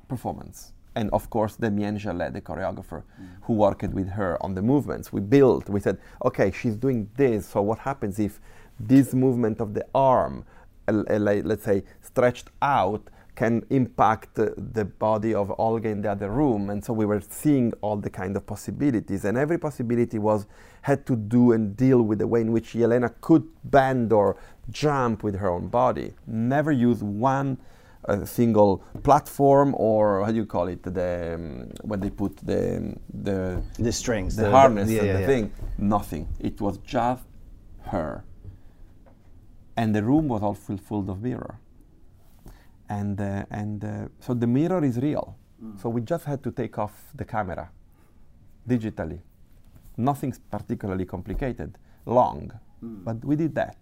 performance. 0.09 0.74
And 0.97 1.11
of 1.11 1.29
course, 1.31 1.57
Damien 1.57 1.99
Jalet, 1.99 2.33
the 2.33 2.41
choreographer, 2.41 3.03
mm. 3.03 3.29
who 3.43 3.55
worked 3.55 3.93
with 3.93 4.09
her 4.11 4.41
on 4.43 4.55
the 4.55 4.63
movements. 4.63 5.13
We 5.13 5.21
built, 5.21 5.69
we 5.69 5.81
said, 5.81 5.99
okay, 6.25 6.53
she's 6.53 6.77
doing 6.77 7.11
this, 7.17 7.49
so 7.49 7.63
what 7.63 7.81
happens 7.81 8.19
if 8.19 8.41
this 8.79 9.15
movement 9.15 9.61
of 9.61 9.75
the 9.75 9.85
arm, 9.95 10.45
uh, 10.89 11.03
uh, 11.11 11.19
let's 11.19 11.65
say, 11.65 11.83
stretched 12.01 12.49
out, 12.63 13.09
can 13.35 13.67
impact 13.71 14.39
uh, 14.39 14.51
the 14.57 14.85
body 14.85 15.35
of 15.35 15.53
Olga 15.59 15.89
in 15.89 16.03
the 16.03 16.11
other 16.11 16.31
room. 16.31 16.71
And 16.71 16.85
so 16.85 16.93
we 16.93 17.05
were 17.05 17.21
seeing 17.29 17.73
all 17.81 17.97
the 17.97 18.11
kind 18.11 18.37
of 18.37 18.47
possibilities, 18.47 19.25
and 19.25 19.37
every 19.37 19.59
possibility 19.59 20.19
was 20.19 20.47
had 20.83 21.05
to 21.07 21.17
do 21.17 21.53
and 21.53 21.77
deal 21.77 22.03
with 22.03 22.19
the 22.19 22.27
way 22.27 22.43
in 22.43 22.53
which 22.53 22.75
Yelena 22.75 23.13
could 23.21 23.45
bend 23.65 24.13
or 24.13 24.37
jump 24.71 25.23
with 25.23 25.35
her 25.37 25.49
own 25.49 25.69
body. 25.69 26.15
Never 26.27 26.71
use 26.71 27.03
one 27.03 27.59
uh, 28.09 28.25
single 28.25 28.83
platform 29.03 29.75
or 29.79 30.25
how 30.25 30.31
do 30.31 30.37
you 30.37 30.47
call 30.47 30.69
it 30.69 30.83
the 30.83 31.35
um, 31.35 31.71
when 31.83 32.01
they 32.01 32.11
put 32.11 32.37
the 32.39 32.95
the 33.23 33.63
The 33.79 33.93
strings, 33.93 34.37
the, 34.37 34.45
the- 34.45 34.51
harness 34.51 34.89
the- 34.89 34.95
yeah, 34.95 35.03
and 35.05 35.17
the 35.17 35.21
yeah, 35.21 35.27
thing. 35.27 35.53
Nothing. 35.79 36.29
It 36.41 36.61
was 36.61 36.79
just 36.79 37.25
her. 37.93 38.25
And 39.77 39.95
the 39.95 40.03
room 40.03 40.29
was 40.29 40.43
all 40.43 40.55
full, 40.55 40.77
full 40.79 41.11
of 41.11 41.21
mirror. 41.23 41.59
And, 42.89 43.21
uh, 43.21 43.45
and 43.51 43.85
uh, 43.85 44.09
so 44.21 44.35
the 44.35 44.47
mirror 44.47 44.85
is 44.85 44.99
real. 44.99 45.37
So 45.81 45.89
we 45.89 46.03
just 46.03 46.27
had 46.27 46.43
to 46.45 46.51
take 46.53 46.79
off 46.79 46.93
the 47.15 47.25
camera 47.25 47.71
digitally. 48.69 49.21
Nothing's 49.97 50.39
particularly 50.39 51.07
complicated, 51.07 51.79
long, 52.05 52.53
but 52.83 53.25
we 53.25 53.35
did 53.35 53.55
that. 53.55 53.77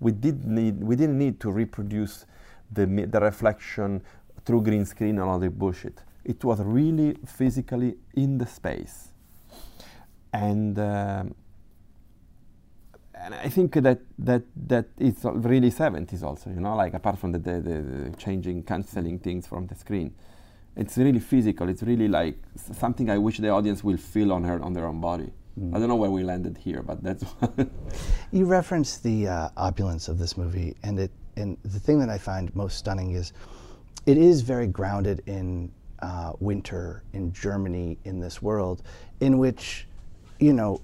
We, 0.00 0.12
did 0.12 0.46
need, 0.46 0.82
we 0.82 0.96
didn't 0.96 1.18
need 1.18 1.38
to 1.40 1.50
reproduce 1.50 2.24
the, 2.72 2.86
the 2.86 3.20
reflection 3.20 4.02
through 4.44 4.62
green 4.62 4.84
screen 4.84 5.18
and 5.18 5.28
all 5.28 5.38
the 5.38 5.50
bullshit. 5.50 6.02
It 6.24 6.44
was 6.44 6.60
really 6.60 7.16
physically 7.26 7.96
in 8.14 8.38
the 8.38 8.46
space. 8.46 9.08
And 10.32 10.78
um, 10.78 11.34
and 13.14 13.34
I 13.34 13.48
think 13.48 13.74
that 13.74 14.00
that 14.18 14.42
that 14.68 14.86
al- 15.24 15.32
really 15.32 15.70
70s 15.70 16.22
also, 16.22 16.50
you 16.50 16.60
know, 16.60 16.76
like 16.76 16.94
apart 16.94 17.18
from 17.18 17.32
the, 17.32 17.38
the, 17.38 17.60
the, 17.60 18.16
changing, 18.16 18.62
canceling 18.62 19.18
things 19.18 19.46
from 19.46 19.66
the 19.66 19.74
screen, 19.74 20.14
it's 20.76 20.96
really 20.96 21.18
physical. 21.18 21.68
It's 21.68 21.82
really 21.82 22.08
like 22.08 22.38
s- 22.54 22.76
something 22.78 23.10
I 23.10 23.18
wish 23.18 23.38
the 23.38 23.48
audience 23.48 23.82
will 23.82 23.96
feel 23.96 24.32
on 24.32 24.44
her 24.44 24.62
on 24.62 24.72
their 24.72 24.86
own 24.86 25.00
body. 25.00 25.32
I 25.74 25.78
don't 25.80 25.88
know 25.88 25.96
where 25.96 26.10
we 26.10 26.22
landed 26.22 26.56
here, 26.56 26.82
but 26.82 27.02
that's 27.02 27.24
You 28.32 28.44
referenced 28.44 29.02
the 29.02 29.26
uh, 29.26 29.48
opulence 29.56 30.06
of 30.06 30.18
this 30.18 30.36
movie, 30.36 30.76
and 30.84 31.00
it 31.00 31.10
and 31.38 31.56
the 31.62 31.80
thing 31.80 31.98
that 32.00 32.08
I 32.08 32.18
find 32.18 32.54
most 32.54 32.78
stunning 32.78 33.12
is 33.12 33.32
it 34.06 34.18
is 34.18 34.40
very 34.42 34.66
grounded 34.66 35.22
in 35.26 35.70
uh, 36.00 36.32
winter 36.40 37.02
in 37.12 37.32
Germany 37.32 37.98
in 38.04 38.20
this 38.20 38.42
world, 38.42 38.82
in 39.20 39.38
which 39.38 39.86
you 40.38 40.52
know 40.52 40.80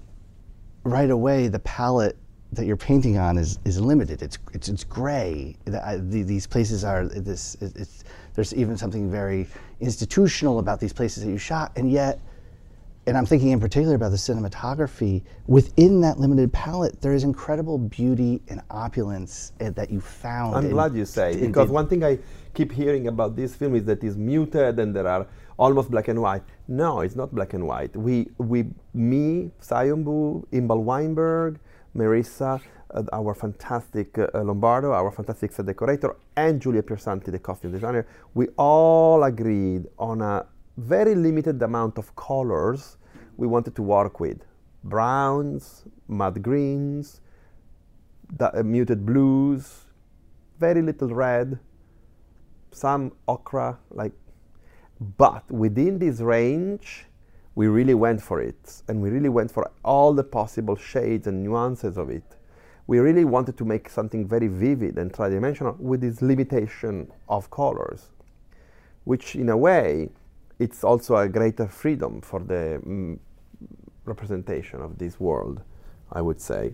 right 0.83 1.09
away 1.09 1.47
the 1.47 1.59
palette 1.59 2.17
that 2.51 2.65
you're 2.65 2.77
painting 2.77 3.17
on 3.17 3.37
is, 3.37 3.59
is 3.65 3.79
limited. 3.79 4.21
It's 4.21 4.37
it's, 4.53 4.69
it's 4.69 4.83
gray. 4.83 5.55
The, 5.65 5.85
I, 5.85 5.97
the, 5.97 6.23
these 6.23 6.47
places 6.47 6.83
are 6.83 7.07
this. 7.07 7.55
It, 7.55 7.75
it's 7.75 8.03
there's 8.33 8.53
even 8.53 8.77
something 8.77 9.09
very 9.09 9.47
institutional 9.79 10.59
about 10.59 10.79
these 10.79 10.93
places 10.93 11.23
that 11.23 11.29
you 11.29 11.37
shot, 11.37 11.71
and 11.75 11.91
yet 11.91 12.19
and 13.07 13.17
I'm 13.17 13.25
thinking 13.25 13.51
in 13.51 13.59
particular 13.59 13.95
about 13.95 14.09
the 14.11 14.17
cinematography. 14.17 15.23
Within 15.47 16.01
that 16.01 16.19
limited 16.19 16.51
palette, 16.53 17.01
there 17.01 17.13
is 17.13 17.23
incredible 17.23 17.77
beauty 17.77 18.41
and 18.49 18.61
opulence 18.71 19.51
uh, 19.61 19.69
that 19.71 19.91
you 19.91 20.01
found. 20.01 20.55
I'm 20.55 20.69
glad 20.69 20.95
you 20.95 21.05
say 21.05 21.33
in- 21.33 21.47
because 21.47 21.67
in- 21.69 21.73
one 21.75 21.87
thing 21.87 22.03
I 22.03 22.17
keep 22.53 22.71
hearing 22.71 23.07
about 23.07 23.35
this 23.35 23.55
film 23.55 23.75
is 23.75 23.83
that 23.85 24.03
it's 24.03 24.15
muted 24.15 24.79
and 24.79 24.95
there 24.95 25.07
are 25.07 25.27
almost 25.57 25.91
black 25.91 26.07
and 26.07 26.21
white. 26.21 26.43
No, 26.67 27.01
it's 27.01 27.15
not 27.15 27.33
black 27.33 27.53
and 27.53 27.67
white. 27.67 27.95
We, 27.95 28.29
we, 28.39 28.65
me, 28.93 29.51
Sayombhu, 29.61 30.47
Inbal 30.51 30.81
Weinberg, 30.83 31.59
Marissa, 31.95 32.59
uh, 32.91 33.03
our 33.13 33.33
fantastic 33.33 34.17
uh, 34.17 34.27
Lombardo, 34.41 34.91
our 34.93 35.11
fantastic 35.11 35.51
set 35.51 35.65
decorator, 35.65 36.15
and 36.35 36.61
Julia 36.61 36.81
Piersanti, 36.81 37.31
the 37.31 37.39
costume 37.39 37.71
designer, 37.71 38.05
we 38.33 38.47
all 38.57 39.23
agreed 39.23 39.85
on 39.99 40.21
a 40.21 40.45
very 40.77 41.15
limited 41.15 41.61
amount 41.61 41.97
of 41.97 42.15
colors 42.15 42.97
we 43.37 43.47
wanted 43.47 43.75
to 43.75 43.81
work 43.81 44.19
with. 44.19 44.39
Browns, 44.83 45.83
mud 46.07 46.41
greens, 46.41 47.21
uh, 48.39 48.63
muted 48.63 49.05
blues, 49.05 49.85
very 50.59 50.81
little 50.81 51.13
red, 51.13 51.59
some 52.71 53.11
ochre, 53.27 53.77
like. 53.91 54.13
But 55.17 55.49
within 55.51 55.99
this 55.99 56.21
range, 56.21 57.05
we 57.55 57.67
really 57.67 57.93
went 57.93 58.21
for 58.21 58.41
it, 58.41 58.81
and 58.87 59.01
we 59.01 59.09
really 59.09 59.29
went 59.29 59.51
for 59.51 59.71
all 59.83 60.13
the 60.13 60.23
possible 60.23 60.75
shades 60.75 61.27
and 61.27 61.43
nuances 61.43 61.97
of 61.97 62.09
it. 62.09 62.23
We 62.87 62.99
really 62.99 63.25
wanted 63.25 63.57
to 63.57 63.65
make 63.65 63.89
something 63.89 64.27
very 64.27 64.47
vivid 64.47 64.97
and 64.97 65.11
tridimensional 65.11 65.77
with 65.79 66.01
this 66.01 66.21
limitation 66.21 67.11
of 67.27 67.49
colors, 67.49 68.09
which, 69.05 69.35
in 69.35 69.49
a 69.49 69.57
way, 69.57 70.09
it's 70.59 70.83
also 70.83 71.15
a 71.17 71.27
greater 71.27 71.67
freedom 71.67 72.21
for 72.21 72.39
the 72.39 72.79
mm, 72.85 73.17
representation 74.05 74.81
of 74.81 74.97
this 74.97 75.19
world, 75.19 75.61
I 76.11 76.21
would 76.21 76.39
say. 76.41 76.73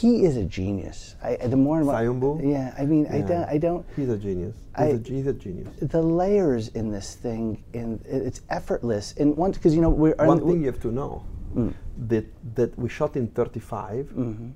he 0.00 0.24
is 0.28 0.36
a 0.36 0.44
genius. 0.44 1.16
I, 1.22 1.36
the 1.54 1.56
more 1.56 1.80
Sayombhu? 1.82 2.30
yeah. 2.54 2.74
I 2.78 2.84
mean, 2.92 3.06
I 3.18 3.20
don't. 3.30 3.44
I 3.54 3.58
don't. 3.58 3.84
He's 3.96 4.10
a 4.10 4.18
genius. 4.18 4.54
He's, 4.78 4.94
a, 4.94 5.12
he's 5.14 5.26
a 5.26 5.32
genius. 5.32 5.68
The 5.80 6.02
layers 6.02 6.68
in 6.80 6.90
this 6.96 7.08
thing, 7.24 7.64
in 7.72 8.00
it's 8.04 8.40
effortless. 8.50 9.14
And 9.20 9.28
one, 9.36 9.52
because 9.52 9.74
you 9.74 9.80
know, 9.80 9.88
we're 10.02 10.14
One 10.34 10.40
thing 10.46 10.60
you 10.62 10.66
have 10.72 10.80
to 10.88 10.92
know 11.00 11.24
Mm. 11.56 11.72
that 12.12 12.26
that 12.58 12.70
we 12.78 12.88
shot 12.98 13.16
in 13.16 13.26
35. 13.28 14.12
Mhm. 14.14 14.52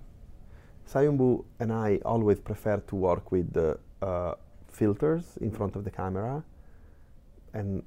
Sayombhu 0.93 1.45
and 1.61 1.73
I 1.73 2.01
always 2.05 2.39
prefer 2.51 2.77
to 2.91 2.95
work 2.97 3.33
with 3.33 3.57
uh, 3.57 3.65
uh, 4.05 4.35
filters 4.69 5.25
in 5.41 5.51
front 5.51 5.75
of 5.77 5.83
the 5.85 5.91
camera 5.91 6.45
and 7.55 7.83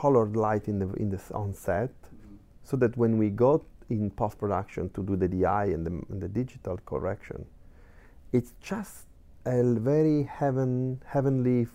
colored 0.00 0.36
light 0.36 0.68
in 0.68 0.78
the 0.82 0.88
in 1.02 1.08
the 1.10 1.16
s- 1.16 1.30
on 1.30 1.54
set, 1.54 1.90
mm-hmm. 2.02 2.36
so 2.64 2.76
that 2.76 2.96
when 2.96 3.16
we 3.16 3.30
go 3.30 3.64
in 3.90 4.10
post 4.10 4.38
production 4.38 4.90
to 4.90 5.02
do 5.02 5.14
the 5.16 5.28
DI 5.28 5.64
and 5.74 5.86
the, 5.86 5.94
and 6.10 6.20
the 6.20 6.28
digital 6.28 6.76
correction, 6.84 7.46
it's 8.32 8.52
just 8.60 9.06
a 9.46 9.62
very 9.92 10.24
heaven 10.24 11.00
heavenly 11.06 11.66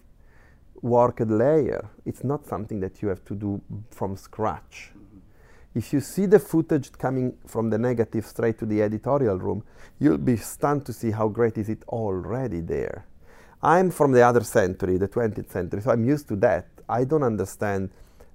worked 0.82 1.30
layer. 1.44 1.90
It's 2.06 2.24
not 2.24 2.46
something 2.46 2.80
that 2.82 3.02
you 3.02 3.10
have 3.10 3.24
to 3.26 3.36
do 3.36 3.62
from 3.92 4.18
scratch. 4.18 4.92
Mm-hmm. 4.92 5.80
If 5.80 5.94
you 5.94 6.02
see 6.02 6.26
the 6.26 6.40
footage 6.40 6.92
coming 6.92 7.38
from 7.46 7.70
the 7.70 7.78
negative 7.78 8.26
straight 8.26 8.58
to 8.60 8.66
the 8.66 8.82
editorial 8.82 9.38
room, 9.38 9.64
you'll 10.00 10.18
be 10.18 10.38
stunned 10.38 10.86
to 10.88 10.94
see 10.94 11.12
how 11.12 11.28
great 11.28 11.58
is 11.58 11.70
it 11.70 11.84
already 11.88 12.62
there. 12.62 13.06
I'm 13.62 13.92
from 13.92 14.14
the 14.14 14.22
other 14.22 14.44
century, 14.44 14.98
the 14.98 15.08
20th 15.08 15.52
century, 15.52 15.82
so 15.82 15.92
I'm 15.92 16.06
used 16.06 16.28
to 16.30 16.36
that. 16.38 16.68
I 16.88 17.04
don't 17.04 17.24
understand 17.24 17.90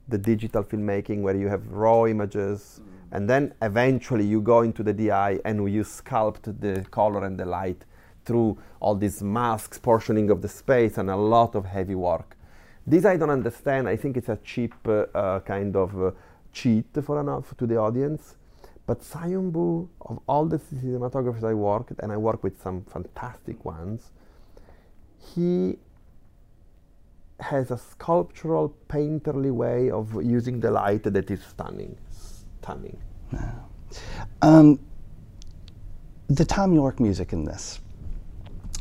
the 0.08 0.18
digital 0.18 0.62
filmmaking 0.62 1.22
where 1.22 1.36
you 1.36 1.48
have 1.48 1.66
raw 1.70 2.04
images 2.06 2.80
and 3.14 3.30
then 3.30 3.54
eventually 3.62 4.24
you 4.24 4.40
go 4.40 4.62
into 4.62 4.82
the 4.82 4.92
DI 4.92 5.38
and 5.44 5.72
you 5.72 5.84
sculpt 5.84 6.60
the 6.60 6.84
color 6.90 7.24
and 7.24 7.38
the 7.38 7.44
light 7.44 7.84
through 8.24 8.58
all 8.80 8.96
these 8.96 9.22
masks, 9.22 9.78
portioning 9.78 10.30
of 10.30 10.42
the 10.42 10.48
space, 10.48 10.98
and 10.98 11.08
a 11.08 11.16
lot 11.16 11.54
of 11.54 11.64
heavy 11.64 11.94
work. 11.94 12.36
This 12.84 13.04
I 13.04 13.16
don't 13.16 13.30
understand. 13.30 13.88
I 13.88 13.96
think 13.96 14.16
it's 14.16 14.28
a 14.28 14.38
cheap 14.42 14.74
uh, 14.86 15.06
uh, 15.14 15.40
kind 15.40 15.76
of 15.76 16.02
uh, 16.02 16.10
cheat 16.52 16.86
for 17.04 17.20
an, 17.20 17.44
to 17.56 17.66
the 17.66 17.76
audience. 17.76 18.36
But 18.84 19.00
Sayombhu, 19.00 19.88
of 20.02 20.18
all 20.26 20.44
the 20.46 20.58
cinematographers 20.58 21.44
I 21.44 21.54
worked, 21.54 21.92
and 22.00 22.10
I 22.10 22.16
work 22.16 22.42
with 22.42 22.60
some 22.60 22.82
fantastic 22.82 23.64
ones, 23.64 24.10
he 25.18 25.78
has 27.40 27.70
a 27.70 27.78
sculptural, 27.78 28.76
painterly 28.88 29.50
way 29.50 29.90
of 29.90 30.22
using 30.22 30.60
the 30.60 30.70
light 30.70 31.02
that 31.04 31.30
is 31.30 31.42
stunning. 31.42 31.96
Stunning. 32.10 32.98
Um, 34.42 34.78
the 36.28 36.44
Thom 36.44 36.72
Yorke 36.72 37.00
music 37.00 37.32
in 37.32 37.44
this. 37.44 37.80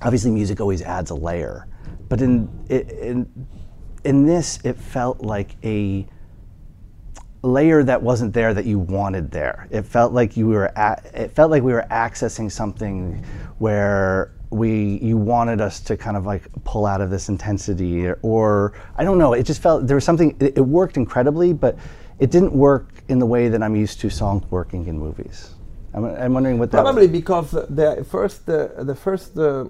Obviously, 0.02 0.32
music 0.32 0.60
always 0.60 0.82
adds 0.82 1.12
a 1.12 1.16
layer, 1.16 1.68
but 2.10 2.22
in 2.22 2.50
in 2.70 3.48
in 4.04 4.26
this, 4.26 4.60
it 4.64 4.78
felt 4.78 5.22
like 5.22 5.56
a 5.64 6.06
layer 7.42 7.84
that 7.84 8.02
wasn't 8.02 8.34
there 8.34 8.54
that 8.54 8.66
you 8.66 8.80
wanted 8.80 9.32
there. 9.32 9.68
It 9.70 9.84
felt 9.84 10.14
like 10.14 10.38
you 10.38 10.48
were 10.48 10.78
at, 10.78 11.06
it 11.14 11.32
felt 11.34 11.52
like 11.52 11.64
we 11.64 11.74
were 11.74 11.86
accessing 11.92 12.52
something 12.52 13.24
where 13.60 14.32
we 14.54 15.00
you 15.02 15.18
wanted 15.18 15.60
us 15.62 15.80
to 15.82 15.98
kind 15.98 16.16
of 16.16 16.26
like 16.26 16.44
pull 16.64 16.86
out 16.86 17.02
of 17.02 17.10
this 17.10 17.30
intensity 17.30 18.08
or, 18.08 18.20
or 18.22 18.74
I 18.98 19.04
don't 19.04 19.18
know. 19.18 19.34
It 19.34 19.44
just 19.44 19.62
felt 19.62 19.88
there 19.88 19.96
was 19.96 20.06
something. 20.06 20.36
It, 20.40 20.58
it 20.58 20.62
worked 20.62 20.98
incredibly, 20.98 21.54
but 21.54 21.78
it 22.20 22.32
didn't 22.32 22.54
work 22.54 22.90
in 23.10 23.20
the 23.20 23.26
way 23.26 23.50
that 23.50 23.62
I'm 23.64 23.76
used 23.76 24.00
to 24.02 24.10
songs 24.10 24.44
working 24.52 24.88
in 24.88 24.98
movies. 24.98 25.56
I'm, 25.94 26.06
I'm 26.06 26.34
wondering 26.34 26.60
what 26.60 26.72
that 26.72 26.82
Probably 26.82 27.08
because 27.08 27.52
the 27.52 28.06
first, 28.10 28.50
uh, 28.50 28.84
the 28.84 28.96
first 28.96 29.38
uh, 29.38 29.66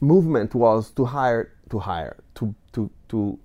movement 0.00 0.54
was 0.54 0.90
to 0.92 1.04
hire, 1.04 1.52
to 1.70 1.78
hire, 1.78 2.16
to 2.36 2.54
to 2.72 2.90
to 3.08 3.38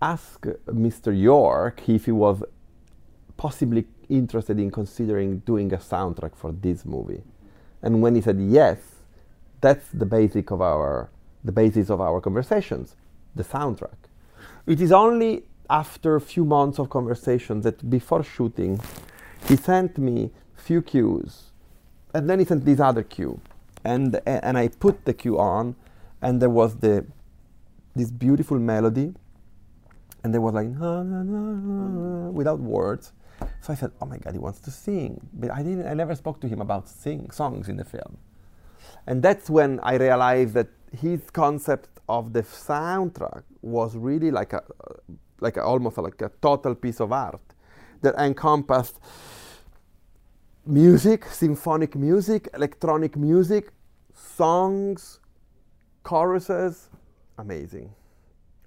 ask 0.00 0.44
Mr. 0.66 1.18
Yorke 1.18 1.88
if 1.88 2.06
he 2.06 2.12
was 2.12 2.42
possibly 3.36 3.84
interested 4.18 4.58
in 4.58 4.70
considering 4.70 5.38
doing 5.40 5.72
a 5.72 5.78
soundtrack 5.78 6.36
for 6.36 6.52
this 6.52 6.84
movie, 6.84 7.22
and 7.82 8.02
when 8.02 8.14
he 8.14 8.20
said 8.20 8.38
yes, 8.40 8.78
that's 9.60 9.88
the 9.92 10.06
basic 10.06 10.50
of 10.50 10.60
our 10.60 11.08
the 11.44 11.52
basis 11.52 11.90
of 11.90 12.00
our 12.00 12.20
conversations, 12.20 12.94
the 13.34 13.42
soundtrack. 13.42 13.96
It 14.66 14.80
is 14.80 14.92
only 14.92 15.44
after 15.68 16.14
a 16.14 16.20
few 16.20 16.44
months 16.44 16.78
of 16.78 16.88
conversation 16.90 17.62
that 17.62 17.90
before 17.90 18.22
shooting, 18.22 18.80
he 19.48 19.56
sent 19.56 19.98
me 19.98 20.30
few 20.54 20.82
cues, 20.82 21.50
and 22.14 22.28
then 22.30 22.38
he 22.38 22.44
sent 22.44 22.64
this 22.64 22.78
other 22.78 23.02
cue, 23.02 23.40
and 23.84 24.20
and 24.26 24.56
I 24.58 24.68
put 24.68 25.04
the 25.04 25.14
cue 25.14 25.38
on, 25.38 25.74
and 26.20 26.40
there 26.40 26.50
was 26.50 26.76
the 26.76 27.06
this 27.96 28.10
beautiful 28.10 28.58
melody, 28.58 29.12
and 30.22 30.32
there 30.32 30.40
was 30.40 30.54
like 30.54 30.68
without 32.32 32.60
words. 32.60 33.12
So 33.62 33.72
I 33.72 33.76
said, 33.76 33.92
"Oh 34.02 34.06
my 34.06 34.18
God, 34.18 34.34
he 34.34 34.40
wants 34.40 34.60
to 34.60 34.72
sing," 34.72 35.20
but 35.32 35.50
I 35.52 35.62
didn't. 35.62 35.86
I 35.86 35.94
never 35.94 36.14
spoke 36.16 36.40
to 36.40 36.48
him 36.48 36.60
about 36.60 36.88
sing 36.88 37.30
songs 37.30 37.68
in 37.68 37.76
the 37.76 37.84
film, 37.84 38.18
and 39.06 39.22
that's 39.22 39.48
when 39.48 39.80
I 39.84 39.94
realized 39.96 40.54
that 40.54 40.68
his 40.92 41.30
concept 41.30 41.88
of 42.08 42.32
the 42.32 42.42
soundtrack 42.42 43.44
was 43.62 43.96
really 43.96 44.32
like 44.32 44.52
a 44.52 44.62
like 45.40 45.56
a, 45.56 45.62
almost 45.62 45.96
like 45.98 46.20
a 46.22 46.30
total 46.42 46.74
piece 46.74 47.00
of 47.00 47.12
art 47.12 47.40
that 48.02 48.16
encompassed 48.16 48.98
music, 50.66 51.24
symphonic 51.26 51.94
music, 51.94 52.48
electronic 52.54 53.16
music, 53.16 53.72
songs, 54.12 55.20
choruses. 56.02 56.88
Amazing. 57.38 57.92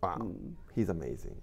Wow, 0.02 0.18
mm. 0.20 0.54
he's 0.74 0.90
amazing. 0.90 1.36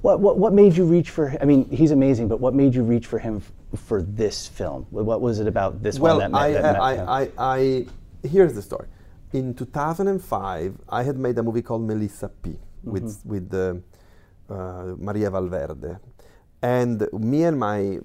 What, 0.00 0.20
what, 0.20 0.38
what 0.38 0.52
made 0.52 0.76
you 0.76 0.84
reach 0.84 1.10
for? 1.10 1.34
I 1.40 1.44
mean, 1.44 1.68
he's 1.70 1.90
amazing, 1.90 2.28
but 2.28 2.40
what 2.40 2.54
made 2.54 2.74
you 2.74 2.82
reach 2.82 3.06
for 3.06 3.18
him 3.18 3.42
f- 3.72 3.80
for 3.80 4.02
this 4.02 4.46
film? 4.46 4.86
What 4.90 5.20
was 5.20 5.40
it 5.40 5.46
about 5.46 5.82
this 5.82 5.98
well, 5.98 6.18
one 6.18 6.32
that, 6.32 6.38
I, 6.38 6.52
that 6.52 6.76
I, 6.76 6.94
I, 6.94 7.22
I, 7.22 7.30
I, 7.38 7.86
here's 8.26 8.54
the 8.54 8.62
story. 8.62 8.88
In 9.32 9.54
2005, 9.54 10.78
I 10.88 11.02
had 11.02 11.18
made 11.18 11.36
a 11.38 11.42
movie 11.42 11.62
called 11.62 11.82
Melissa 11.82 12.28
P. 12.28 12.58
Mm-hmm. 12.78 12.90
with 12.92 13.20
with 13.24 13.54
uh, 13.54 13.74
uh, 14.52 14.94
Maria 14.98 15.30
Valverde, 15.30 15.96
and 16.62 17.08
me 17.12 17.42
and 17.44 17.58
my 17.58 17.98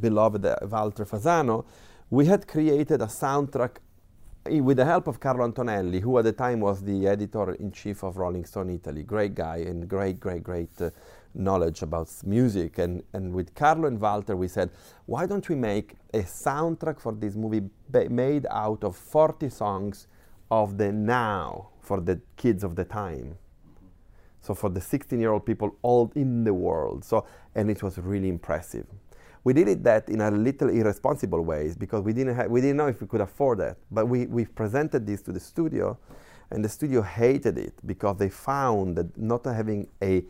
beloved 0.00 0.44
Walter 0.68 1.04
Fasano, 1.04 1.64
we 2.10 2.26
had 2.26 2.48
created 2.48 3.00
a 3.00 3.06
soundtrack 3.06 3.76
with 4.44 4.76
the 4.76 4.84
help 4.84 5.06
of 5.06 5.20
Carlo 5.20 5.44
Antonelli, 5.44 6.00
who 6.00 6.18
at 6.18 6.24
the 6.24 6.32
time 6.32 6.60
was 6.60 6.82
the 6.82 7.06
editor 7.06 7.52
in 7.54 7.70
chief 7.70 8.02
of 8.02 8.16
Rolling 8.16 8.44
Stone 8.44 8.70
Italy, 8.70 9.04
great 9.04 9.34
guy 9.36 9.58
and 9.58 9.88
great, 9.88 10.18
great, 10.18 10.42
great 10.42 10.70
uh, 10.80 10.90
knowledge 11.34 11.82
about 11.82 12.10
music. 12.24 12.78
And, 12.78 13.04
and 13.12 13.32
with 13.32 13.54
Carlo 13.54 13.86
and 13.86 14.00
Walter, 14.00 14.36
we 14.36 14.48
said, 14.48 14.70
why 15.06 15.26
don't 15.26 15.48
we 15.48 15.54
make 15.54 15.94
a 16.12 16.22
soundtrack 16.22 16.98
for 16.98 17.12
this 17.12 17.36
movie 17.36 17.70
made 18.10 18.46
out 18.50 18.82
of 18.82 18.96
40 18.96 19.48
songs 19.48 20.08
of 20.50 20.76
the 20.76 20.90
now 20.90 21.68
for 21.80 22.00
the 22.00 22.20
kids 22.36 22.64
of 22.64 22.74
the 22.74 22.84
time? 22.84 23.38
So 24.40 24.54
for 24.54 24.70
the 24.70 24.80
16 24.80 25.20
year 25.20 25.30
old 25.30 25.46
people 25.46 25.76
all 25.82 26.10
in 26.16 26.42
the 26.42 26.52
world. 26.52 27.04
So, 27.04 27.26
and 27.54 27.70
it 27.70 27.80
was 27.80 27.96
really 27.98 28.28
impressive. 28.28 28.86
We 29.44 29.52
did 29.52 29.68
it 29.68 29.82
that 29.84 30.08
in 30.08 30.20
a 30.20 30.30
little 30.30 30.68
irresponsible 30.68 31.42
ways 31.42 31.76
because 31.76 32.02
we 32.04 32.12
didn't, 32.12 32.36
ha- 32.36 32.46
we 32.46 32.60
didn't 32.60 32.76
know 32.76 32.86
if 32.86 33.00
we 33.00 33.06
could 33.06 33.20
afford 33.20 33.58
that. 33.58 33.76
But 33.90 34.06
we, 34.06 34.26
we 34.26 34.44
presented 34.44 35.06
this 35.06 35.20
to 35.22 35.32
the 35.32 35.40
studio, 35.40 35.98
and 36.50 36.64
the 36.64 36.68
studio 36.68 37.02
hated 37.02 37.58
it 37.58 37.74
because 37.84 38.18
they 38.18 38.28
found 38.28 38.96
that 38.96 39.16
not 39.18 39.44
having 39.44 39.88
a 40.02 40.24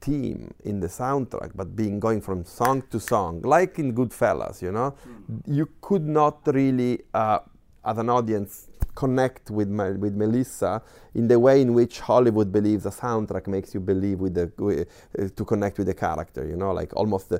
team 0.00 0.52
in 0.64 0.80
the 0.80 0.86
soundtrack, 0.86 1.50
but 1.54 1.76
being 1.76 2.00
going 2.00 2.22
from 2.22 2.44
song 2.44 2.82
to 2.90 2.98
song, 2.98 3.42
like 3.42 3.78
in 3.78 3.94
Goodfellas, 3.94 4.62
you 4.62 4.72
know, 4.72 4.92
mm-hmm. 4.92 5.52
you 5.52 5.68
could 5.82 6.06
not 6.06 6.40
really, 6.46 7.02
uh, 7.12 7.40
as 7.84 7.98
an 7.98 8.08
audience, 8.08 8.69
connect 9.02 9.50
with 9.50 9.70
with 10.04 10.14
Melissa 10.22 10.82
in 11.14 11.24
the 11.32 11.38
way 11.46 11.56
in 11.64 11.70
which 11.78 11.94
Hollywood 12.00 12.48
believes 12.58 12.84
a 12.86 12.94
soundtrack 13.02 13.46
makes 13.46 13.74
you 13.74 13.80
believe 13.92 14.18
with 14.24 14.34
the 14.40 14.46
uh, 14.58 15.28
to 15.38 15.44
connect 15.44 15.78
with 15.78 15.88
the 15.92 15.98
character. 16.06 16.42
You 16.50 16.56
know, 16.56 16.72
like 16.80 16.90
almost 17.00 17.32
uh, 17.32 17.38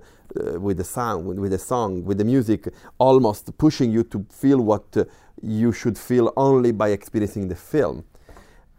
with 0.66 0.77
the 0.79 0.88
sound, 0.99 1.27
with, 1.27 1.38
with, 1.38 1.53
the 1.53 1.62
song, 1.73 1.90
with 2.09 2.18
the 2.18 2.29
music, 2.35 2.61
almost 2.99 3.44
pushing 3.59 3.92
you 3.96 4.03
to 4.05 4.18
feel 4.42 4.61
what 4.70 4.87
uh, 4.96 5.05
you 5.42 5.70
should 5.73 5.99
feel 5.99 6.33
only 6.37 6.73
by 6.73 6.88
experiencing 6.99 7.49
the 7.49 7.61
film. 7.73 8.05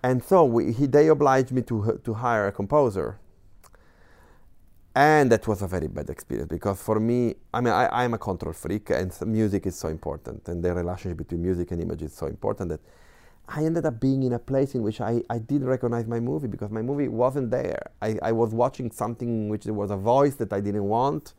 And 0.04 0.24
so 0.24 0.38
we, 0.46 0.74
he, 0.78 0.88
they 0.88 1.08
obliged 1.10 1.52
me 1.52 1.62
to 1.70 1.78
to 2.06 2.12
hire 2.13 2.48
a 2.48 2.52
composer 2.52 3.20
and 4.95 5.32
that 5.32 5.47
was 5.47 5.62
a 5.62 5.67
very 5.67 5.88
bad 5.88 6.10
experience 6.10 6.49
because 6.49 6.82
for 6.82 6.99
me 6.99 7.34
i 7.54 7.62
mean 7.62 7.71
I, 7.71 8.04
am 8.04 8.13
a 8.13 8.17
control 8.17 8.54
freak 8.54 8.89
and 8.89 9.13
music 9.25 9.65
is 9.65 9.75
so 9.75 9.88
important 9.88 10.47
and 10.49 10.62
the 10.62 10.73
relationship 10.73 11.17
between 11.17 11.41
music 11.41 11.71
and 11.71 11.82
image 11.82 12.01
is 12.01 12.13
so 12.13 12.27
important 12.27 12.69
that 12.69 12.82
i 13.47 13.63
ended 13.63 13.86
up 13.86 14.01
being 14.01 14.23
in 14.23 14.34
a 14.34 14.39
place 14.39 14.75
in 14.75 14.84
which 14.84 14.99
i, 14.99 15.21
I 15.30 15.38
didn't 15.38 15.67
recognize 15.67 16.08
my 16.08 16.19
movie 16.19 16.47
because 16.47 16.71
my 16.71 16.82
movie 16.82 17.08
wasn't 17.08 17.51
there. 17.51 17.91
I, 18.01 18.17
I 18.21 18.32
was 18.34 18.54
watching 18.54 18.91
something 18.91 19.47
which 19.47 19.63
there 19.63 19.73
was 19.73 19.91
a 19.91 19.97
voice 19.97 20.36
that 20.36 20.51
i 20.51 20.60
didn't 20.60 20.84
want. 20.84 21.34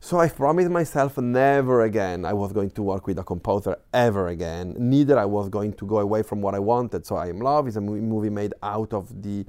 So 0.00 0.20
i 0.20 0.28
promised 0.28 0.70
myself 0.70 1.16
never 1.16 1.82
again 1.82 2.26
i 2.26 2.34
was 2.34 2.52
going 2.52 2.70
to 2.72 2.82
work 2.82 3.06
with 3.06 3.18
a 3.18 3.24
composer 3.24 3.78
ever 3.94 4.28
again. 4.28 4.74
Neither 4.78 5.18
i 5.18 5.24
was 5.24 5.48
going 5.48 5.72
to 5.72 5.86
go 5.86 6.00
away 6.00 6.22
from 6.22 6.42
what 6.42 6.54
i 6.54 6.58
wanted. 6.58 7.06
So 7.06 7.16
i 7.16 7.28
am 7.28 7.40
love 7.40 7.66
is 7.66 7.76
a 7.76 7.80
movie 7.80 8.30
made 8.30 8.52
out 8.62 8.92
of 8.92 9.22
the 9.22 9.46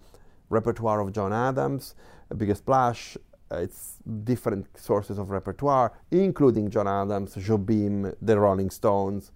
repertoire 0.49 0.99
of 0.99 1.13
john 1.13 1.31
adams 1.31 1.93
Big 2.35 2.55
Splash. 2.55 3.17
Uh, 3.51 3.57
it's 3.57 3.97
different 4.23 4.67
sources 4.77 5.17
of 5.17 5.31
repertoire, 5.31 5.91
including 6.11 6.69
John 6.69 6.87
Adams, 6.87 7.35
Jobim, 7.35 8.13
the 8.21 8.39
Rolling 8.39 8.69
Stones, 8.69 9.31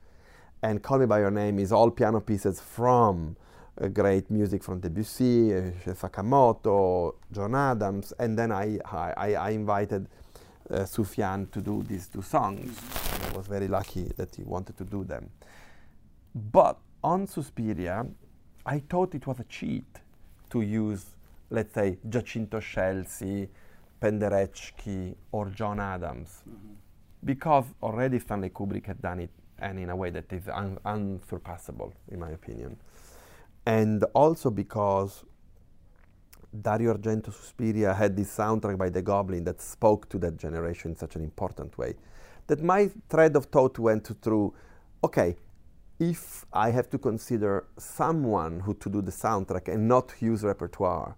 and 0.61 0.81
Call 0.83 0.99
Me 0.99 1.05
by 1.05 1.19
Your 1.19 1.31
Name 1.31 1.59
is 1.59 1.71
all 1.71 1.89
piano 1.89 2.21
pieces 2.21 2.61
from 2.61 3.35
uh, 3.81 3.87
great 3.87 4.29
music 4.29 4.63
from 4.63 4.79
Debussy, 4.79 5.53
uh, 5.53 5.71
Sakamoto, 5.87 7.15
John 7.31 7.55
Adams, 7.55 8.13
and 8.19 8.37
then 8.37 8.51
I, 8.51 8.77
I, 8.85 9.33
I 9.33 9.49
invited 9.49 10.07
uh, 10.69 10.79
Sufjan 10.79 11.51
to 11.51 11.61
do 11.61 11.83
these 11.83 12.07
two 12.07 12.21
songs. 12.21 12.79
I 13.31 13.35
was 13.35 13.47
very 13.47 13.67
lucky 13.67 14.11
that 14.15 14.35
he 14.35 14.43
wanted 14.43 14.77
to 14.77 14.83
do 14.83 15.03
them. 15.03 15.29
But 16.35 16.77
on 17.03 17.27
Suspiria, 17.27 18.05
I 18.65 18.79
thought 18.79 19.15
it 19.15 19.27
was 19.27 19.39
a 19.39 19.43
cheat 19.45 19.99
to 20.51 20.61
use 20.61 21.05
let's 21.53 21.73
say, 21.75 21.97
Giacinto 22.09 22.59
Scelsi, 22.59 23.47
Penderecki, 24.01 25.15
or 25.31 25.49
John 25.49 25.79
Adams, 25.79 26.41
mm-hmm. 26.49 26.73
because 27.23 27.65
already 27.81 28.19
Stanley 28.19 28.49
Kubrick 28.49 28.87
had 28.87 29.01
done 29.01 29.19
it 29.19 29.29
and 29.59 29.79
in 29.79 29.89
a 29.89 29.95
way 29.95 30.09
that 30.09 30.33
is 30.33 30.49
un- 30.49 30.79
unsurpassable, 30.83 31.93
in 32.09 32.19
my 32.19 32.31
opinion. 32.31 32.75
And 33.65 34.03
also 34.13 34.49
because 34.49 35.23
Dario 36.59 36.95
Argento 36.95 37.31
Suspiria 37.31 37.93
had 37.93 38.17
this 38.17 38.35
soundtrack 38.35 38.77
by 38.77 38.89
The 38.89 39.01
Goblin 39.01 39.43
that 39.45 39.61
spoke 39.61 40.09
to 40.09 40.17
that 40.19 40.37
generation 40.37 40.91
in 40.91 40.97
such 40.97 41.15
an 41.15 41.23
important 41.23 41.77
way 41.77 41.93
that 42.47 42.61
my 42.61 42.89
thread 43.09 43.35
of 43.35 43.45
thought 43.45 43.79
went 43.79 44.07
through 44.21 44.53
okay, 45.03 45.35
if 45.99 46.45
I 46.51 46.71
have 46.71 46.89
to 46.89 46.97
consider 46.97 47.65
someone 47.77 48.61
who 48.61 48.73
to 48.75 48.89
do 48.89 49.01
the 49.01 49.11
soundtrack 49.11 49.67
and 49.67 49.87
not 49.87 50.13
use 50.19 50.43
repertoire, 50.43 51.15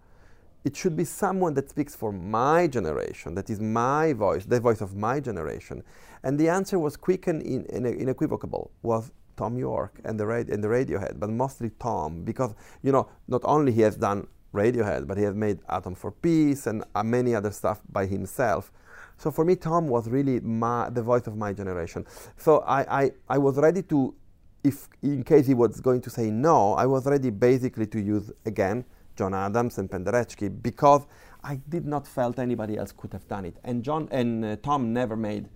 it 0.66 0.76
should 0.76 0.96
be 0.98 1.06
someone 1.06 1.54
that 1.54 1.70
speaks 1.70 1.96
for 1.96 2.12
my 2.12 2.66
generation, 2.66 3.36
that 3.36 3.52
is 3.52 3.62
my 3.62 4.14
voice, 4.14 4.46
the 4.46 4.60
voice 4.60 4.82
of 4.82 4.96
my 4.96 5.20
generation. 5.20 5.84
And 6.24 6.40
the 6.40 6.50
answer 6.50 6.80
was 6.80 6.98
quick 6.98 7.28
and 7.28 7.42
in, 7.44 7.66
in, 7.66 7.86
inequivocal, 7.86 8.72
was 8.82 9.12
Thom 9.38 9.58
Yorke 9.58 10.00
and 10.04 10.20
the, 10.20 10.28
and 10.28 10.64
the 10.64 10.68
Radiohead, 10.68 11.20
but 11.20 11.30
mostly 11.30 11.70
Thom, 11.80 12.24
because, 12.24 12.56
you 12.82 12.92
know, 12.92 13.08
not 13.28 13.42
only 13.44 13.72
he 13.72 13.82
has 13.82 13.96
done 13.96 14.28
Radiohead, 14.56 15.06
but 15.06 15.18
he 15.18 15.24
has 15.24 15.36
made 15.36 15.60
Atom 15.70 15.94
for 15.94 16.12
Peace 16.12 16.66
and 16.66 16.84
uh, 16.96 17.04
many 17.04 17.36
other 17.36 17.52
stuff 17.52 17.82
by 17.92 18.08
himself. 18.08 18.72
So 19.18 19.30
for 19.30 19.46
me, 19.46 19.56
Thom 19.56 19.88
was 19.88 20.10
really 20.10 20.40
my, 20.40 20.90
the 20.90 21.04
voice 21.04 21.28
of 21.28 21.38
my 21.38 21.54
generation. 21.54 22.08
So 22.38 22.60
I, 22.62 23.04
I, 23.04 23.12
I 23.30 23.38
was 23.38 23.58
ready 23.58 23.84
to, 23.84 24.16
if 24.64 24.90
in 25.04 25.24
case 25.24 25.46
he 25.46 25.54
was 25.54 25.80
going 25.80 26.02
to 26.02 26.10
say 26.10 26.32
no, 26.32 26.74
I 26.74 26.88
was 26.88 27.06
ready 27.06 27.30
basically 27.30 27.86
to 27.86 28.00
use 28.00 28.32
again 28.48 28.84
John 29.16 29.34
Adams 29.34 29.78
and 29.78 29.90
Penderecki 29.90 30.50
because 30.62 31.06
I 31.44 31.60
did 31.70 31.86
not 31.86 32.08
felt 32.08 32.40
anybody 32.40 32.78
else 32.78 32.92
could 32.92 33.14
have 33.14 33.28
done 33.28 33.46
it. 33.46 33.58
And 33.64 33.84
John 33.84 34.08
and 34.12 34.44
uh, 34.44 34.56
Thom 34.58 34.94
never 34.94 35.16
made 35.16 35.48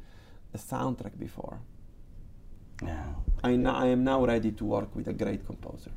a 0.53 0.57
soundtrack 0.57 1.17
before. 1.19 1.59
Yeah. 2.83 3.03
I, 3.43 3.51
I 3.51 3.87
am 3.87 4.03
now 4.03 4.25
ready 4.25 4.51
to 4.51 4.65
work 4.65 4.95
with 4.95 5.07
a 5.07 5.13
great 5.13 5.45
composer. 5.45 5.91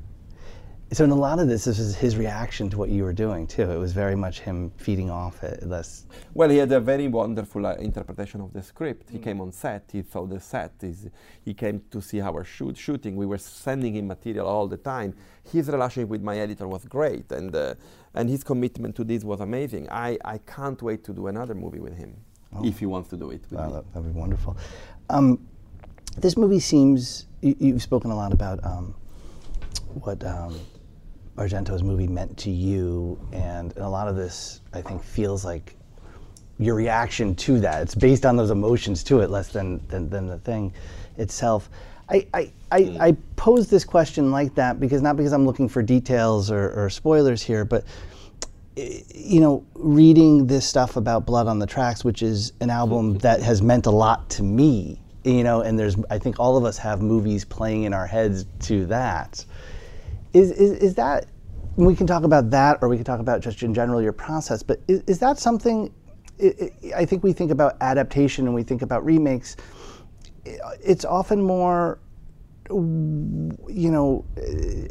So 0.93 1.03
in 1.03 1.09
a 1.09 1.15
lot 1.15 1.39
of 1.39 1.47
this, 1.47 1.65
this 1.65 1.79
is 1.79 1.95
his 1.95 2.17
reaction 2.17 2.69
to 2.69 2.77
what 2.77 2.89
you 2.89 3.03
were 3.03 3.13
doing 3.13 3.47
too. 3.47 3.63
It 3.71 3.79
was 3.79 3.93
very 3.93 4.15
much 4.15 4.41
him 4.41 4.71
feeding 4.77 5.09
off 5.09 5.43
it. 5.43 5.67
Less. 5.67 6.05
Well, 6.35 6.51
he 6.51 6.57
had 6.57 6.71
a 6.71 6.79
very 6.79 7.07
wonderful 7.07 7.65
uh, 7.65 7.73
interpretation 7.77 8.41
of 8.41 8.53
the 8.53 8.61
script. 8.61 9.09
He 9.09 9.17
mm. 9.17 9.23
came 9.23 9.41
on 9.41 9.51
set. 9.51 9.89
He 9.91 10.03
saw 10.03 10.27
the 10.27 10.39
set. 10.39 10.73
He's, 10.79 11.09
he 11.43 11.55
came 11.55 11.81
to 11.89 11.99
see 11.99 12.21
our 12.21 12.43
shoot 12.43 12.77
shooting. 12.77 13.15
We 13.15 13.25
were 13.25 13.39
sending 13.39 13.95
him 13.95 14.05
material 14.05 14.45
all 14.45 14.67
the 14.67 14.77
time. 14.77 15.15
His 15.51 15.67
relationship 15.67 16.09
with 16.09 16.21
my 16.21 16.37
editor 16.37 16.67
was 16.67 16.85
great, 16.85 17.31
and 17.31 17.55
uh, 17.55 17.73
and 18.13 18.29
his 18.29 18.43
commitment 18.43 18.95
to 18.97 19.03
this 19.03 19.23
was 19.23 19.39
amazing. 19.39 19.89
I, 19.89 20.19
I 20.23 20.37
can't 20.37 20.79
wait 20.79 21.03
to 21.05 21.11
do 21.13 21.25
another 21.25 21.55
movie 21.55 21.79
with 21.79 21.97
him, 21.97 22.15
oh. 22.55 22.63
if 22.63 22.77
he 22.77 22.85
wants 22.85 23.09
to 23.09 23.17
do 23.17 23.31
it. 23.31 23.41
wow, 23.49 23.83
that, 23.93 23.99
would 23.99 24.13
be 24.13 24.19
wonderful. 24.19 24.55
Um, 25.09 25.39
this 26.17 26.37
movie 26.37 26.59
seems 26.59 27.25
you, 27.41 27.73
have 27.73 27.81
spoken 27.81 28.11
a 28.11 28.15
lot 28.15 28.31
about 28.31 28.63
um, 28.63 28.93
what 29.95 30.23
um, 30.23 30.59
Argento's 31.37 31.83
movie 31.83 32.07
meant 32.07 32.37
to 32.37 32.51
you, 32.51 33.19
and 33.31 33.75
a 33.77 33.89
lot 33.89 34.07
of 34.07 34.15
this 34.15 34.61
I 34.73 34.81
think 34.81 35.03
feels 35.03 35.43
like 35.43 35.75
your 36.59 36.75
reaction 36.75 37.35
to 37.35 37.59
that. 37.61 37.81
It's 37.81 37.95
based 37.95 38.25
on 38.25 38.35
those 38.35 38.51
emotions 38.51 39.03
to 39.05 39.21
it, 39.21 39.29
less 39.29 39.49
than 39.49 39.85
than, 39.87 40.09
than 40.09 40.27
the 40.27 40.37
thing 40.39 40.73
itself. 41.17 41.69
I, 42.09 42.27
I, 42.33 42.51
I. 42.71 42.97
I 42.99 43.17
pose 43.35 43.69
this 43.69 43.85
question 43.85 44.31
like 44.31 44.53
that 44.55 44.79
because 44.79 45.01
not 45.01 45.15
because 45.15 45.33
I'm 45.33 45.45
looking 45.45 45.69
for 45.69 45.81
details 45.81 46.51
or, 46.51 46.71
or 46.71 46.89
spoilers 46.89 47.41
here, 47.41 47.65
but 47.65 47.85
eh, 48.77 49.01
you 49.15 49.39
know, 49.39 49.65
reading 49.73 50.45
this 50.45 50.67
stuff 50.67 50.97
about 50.97 51.25
Blood 51.25 51.47
on 51.47 51.59
the 51.59 51.65
Tracks, 51.65 52.03
which 52.03 52.21
is 52.21 52.53
an 52.59 52.69
album 52.69 53.17
that 53.19 53.41
has 53.41 53.61
meant 53.61 53.85
a 53.85 53.91
lot 53.91 54.29
to 54.31 54.43
me, 54.43 55.01
you 55.23 55.43
know, 55.43 55.61
and 55.61 55.79
there's, 55.79 55.95
I 56.09 56.19
think 56.19 56.39
all 56.39 56.57
of 56.57 56.65
us 56.65 56.77
have 56.77 57.01
movies 57.01 57.45
playing 57.45 57.83
in 57.83 57.93
our 57.93 58.05
heads 58.05 58.45
to 58.61 58.85
that. 58.87 59.45
Is, 60.33 60.51
is, 60.51 60.71
is 60.79 60.95
that, 60.95 61.27
we 61.75 61.95
can 61.95 62.05
talk 62.05 62.23
about 62.23 62.51
that 62.51 62.79
or 62.81 62.89
we 62.89 62.97
can 62.97 63.05
talk 63.05 63.19
about 63.19 63.41
just 63.41 63.63
in 63.63 63.73
general 63.73 64.01
your 64.01 64.13
process, 64.13 64.61
but 64.61 64.79
is, 64.87 65.01
is 65.07 65.19
that 65.19 65.39
something, 65.39 65.93
I 66.95 67.05
think 67.05 67.23
we 67.23 67.33
think 67.33 67.51
about 67.51 67.77
adaptation 67.81 68.45
and 68.45 68.55
we 68.55 68.63
think 68.63 68.81
about 68.81 69.05
remakes, 69.05 69.55
it's 70.45 71.05
often 71.05 71.41
more 71.41 71.99
you 72.69 73.91
know, 73.91 74.25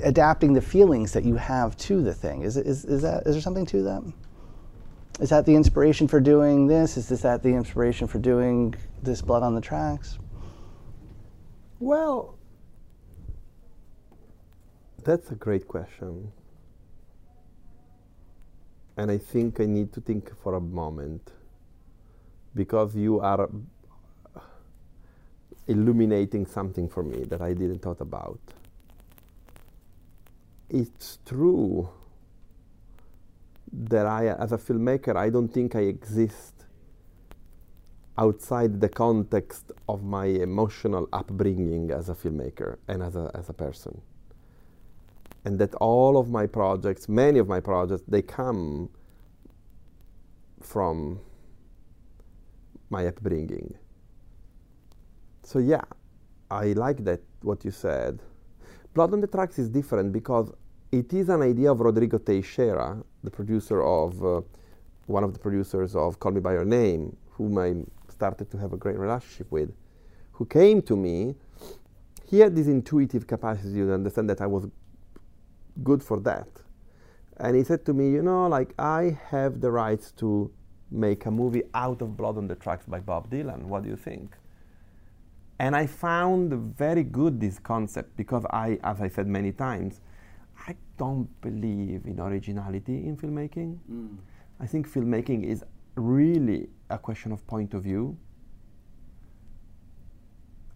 adapting 0.02 0.52
the 0.52 0.60
feelings 0.60 1.12
that 1.12 1.24
you 1.24 1.36
have 1.36 1.76
to 1.78 2.02
the 2.02 2.12
thing. 2.12 2.42
Is, 2.42 2.56
is, 2.56 2.84
is, 2.84 3.02
that, 3.02 3.26
is 3.26 3.34
there 3.34 3.42
something 3.42 3.66
to 3.66 3.82
that? 3.82 4.02
Is 5.20 5.30
that 5.30 5.46
the 5.46 5.54
inspiration 5.54 6.08
for 6.08 6.20
doing 6.20 6.66
this? 6.66 6.96
Is 6.96 7.08
this 7.08 7.22
that 7.22 7.42
the 7.42 7.50
inspiration 7.50 8.06
for 8.06 8.18
doing 8.18 8.74
this 9.02 9.22
Blood 9.22 9.42
on 9.42 9.54
the 9.54 9.60
Tracks? 9.60 10.18
Well, 11.80 12.38
that's 15.04 15.30
a 15.30 15.34
great 15.34 15.66
question. 15.66 16.32
And 18.96 19.10
I 19.10 19.18
think 19.18 19.60
I 19.60 19.66
need 19.66 19.92
to 19.94 20.00
think 20.00 20.30
for 20.42 20.54
a 20.54 20.60
moment 20.60 21.30
because 22.54 22.94
you 22.94 23.20
are 23.20 23.48
illuminating 25.66 26.46
something 26.46 26.88
for 26.88 27.02
me 27.02 27.24
that 27.24 27.40
I 27.40 27.54
didn't 27.54 27.80
thought 27.80 28.00
about. 28.00 28.40
It's 30.68 31.18
true 31.24 31.88
that 33.72 34.06
I, 34.06 34.28
as 34.28 34.52
a 34.52 34.58
filmmaker, 34.58 35.16
I 35.16 35.30
don't 35.30 35.48
think 35.48 35.74
I 35.74 35.80
exist 35.80 36.54
outside 38.18 38.80
the 38.80 38.88
context 38.88 39.72
of 39.88 40.02
my 40.02 40.26
emotional 40.26 41.08
upbringing 41.12 41.90
as 41.90 42.08
a 42.10 42.14
filmmaker 42.14 42.76
and 42.88 43.02
as 43.02 43.16
a, 43.16 43.30
as 43.34 43.48
a 43.48 43.54
person. 43.54 44.00
And 45.44 45.58
that 45.58 45.74
all 45.76 46.16
of 46.16 46.30
my 46.30 46.46
projects, 46.46 47.08
many 47.08 47.38
of 47.38 47.48
my 47.48 47.60
projects, 47.60 48.04
they 48.06 48.22
come 48.22 48.88
from 50.60 51.20
my 52.90 53.06
upbringing. 53.06 53.74
So 55.42 55.58
yeah, 55.58 55.82
I 56.50 56.66
like 56.74 57.04
that 57.04 57.20
what 57.40 57.64
you 57.64 57.70
said. 57.70 58.20
Blood 58.94 59.12
on 59.12 59.20
the 59.20 59.26
Tracks 59.26 59.58
is 59.58 59.68
different 59.68 60.12
because 60.12 60.52
it 60.92 61.12
is 61.12 61.30
an 61.30 61.42
idea 61.42 61.72
of 61.72 61.80
Rodrigo 61.80 62.18
Teixeira, 62.18 63.02
the 63.24 63.30
producer 63.30 63.82
of 63.82 64.24
uh, 64.24 64.42
one 65.06 65.24
of 65.24 65.32
the 65.32 65.38
producers 65.38 65.96
of 65.96 66.20
Call 66.20 66.32
Me 66.32 66.40
by 66.40 66.52
Your 66.52 66.66
Name, 66.66 67.16
whom 67.30 67.58
I 67.58 67.74
started 68.10 68.50
to 68.50 68.58
have 68.58 68.72
a 68.72 68.76
great 68.76 68.98
relationship 68.98 69.50
with, 69.50 69.72
who 70.32 70.44
came 70.44 70.82
to 70.82 70.96
me. 70.96 71.34
He 72.26 72.38
had 72.38 72.54
this 72.54 72.66
intuitive 72.66 73.26
capacity 73.26 73.74
to 73.76 73.92
understand 73.92 74.28
that 74.30 74.40
I 74.40 74.46
was 74.46 74.66
good 75.82 76.02
for 76.02 76.20
that. 76.20 76.48
And 77.38 77.56
he 77.56 77.64
said 77.64 77.84
to 77.86 77.92
me, 77.92 78.10
You 78.10 78.22
know, 78.22 78.46
like, 78.46 78.74
I 78.78 79.18
have 79.30 79.60
the 79.60 79.70
rights 79.70 80.12
to 80.12 80.50
make 80.90 81.26
a 81.26 81.30
movie 81.30 81.62
out 81.74 82.02
of 82.02 82.16
Blood 82.16 82.36
on 82.36 82.46
the 82.46 82.54
Tracks 82.54 82.86
by 82.86 83.00
Bob 83.00 83.30
Dylan. 83.30 83.64
What 83.64 83.82
do 83.82 83.88
you 83.88 83.96
think? 83.96 84.36
And 85.58 85.76
I 85.76 85.86
found 85.86 86.52
very 86.76 87.04
good 87.04 87.40
this 87.40 87.58
concept 87.58 88.16
because 88.16 88.44
I, 88.50 88.78
as 88.82 89.00
I 89.00 89.08
said 89.08 89.26
many 89.26 89.52
times, 89.52 90.00
I 90.66 90.76
don't 90.98 91.28
believe 91.40 92.02
in 92.04 92.20
originality 92.20 93.06
in 93.06 93.16
filmmaking. 93.16 93.78
Mm. 93.90 94.16
I 94.60 94.66
think 94.66 94.88
filmmaking 94.88 95.44
is 95.44 95.64
really 95.94 96.68
a 96.90 96.98
question 96.98 97.32
of 97.32 97.46
point 97.46 97.74
of 97.74 97.82
view. 97.82 98.16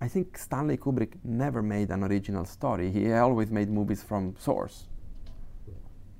I 0.06 0.08
think 0.08 0.38
Stanley 0.38 0.76
Kubrick 0.76 1.14
never 1.24 1.64
made 1.64 1.90
an 1.90 2.04
original 2.04 2.44
story. 2.44 2.92
He 2.92 3.12
always 3.12 3.50
made 3.50 3.68
movies 3.68 4.04
from 4.04 4.36
source. 4.38 4.84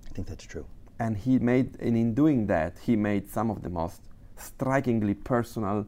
I 0.05 0.11
think 0.13 0.27
that's 0.27 0.45
true. 0.45 0.67
And 0.99 1.17
he 1.17 1.39
made, 1.39 1.77
and 1.79 1.97
in 1.97 2.13
doing 2.13 2.49
that, 2.49 2.75
he 2.83 2.97
made 2.97 3.31
some 3.31 3.49
of 3.49 3.63
the 3.63 3.71
most 3.71 4.01
strikingly 4.37 5.15
personal 5.15 5.87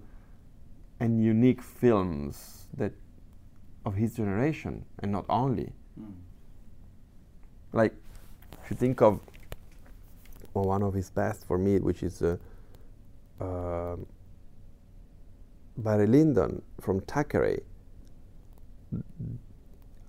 and 1.00 1.20
unique 1.20 1.60
films 1.60 2.68
that 2.76 2.92
of 3.84 3.96
his 3.96 4.14
generation 4.14 4.84
and 5.00 5.10
not 5.10 5.24
only. 5.28 5.72
Mm. 6.00 6.12
Like, 7.72 7.94
if 8.62 8.70
you 8.70 8.76
think 8.76 9.02
of 9.02 9.18
well, 10.54 10.66
one 10.66 10.84
of 10.84 10.94
his 10.94 11.10
best 11.10 11.44
for 11.48 11.58
me, 11.58 11.80
which 11.80 12.04
is 12.04 12.22
uh, 12.22 12.36
uh, 13.40 13.96
Barry 15.76 16.06
Lyndon 16.06 16.62
from 16.80 17.00
Thackeray. 17.00 17.62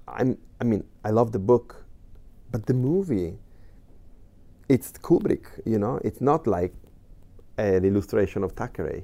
I'm, 0.08 0.38
I 0.60 0.64
mean, 0.64 0.84
I 1.04 1.12
love 1.12 1.32
the 1.32 1.40
book, 1.40 1.86
but 2.52 2.66
the 2.66 2.74
movie, 2.74 3.38
it's 4.68 4.92
Kubrick, 4.94 5.46
you 5.66 5.80
know, 5.80 6.00
it's 6.04 6.22
not 6.22 6.48
like 6.48 6.74
an 7.58 7.86
illustration 7.86 8.44
of 8.44 8.54
Thackeray. 8.54 9.04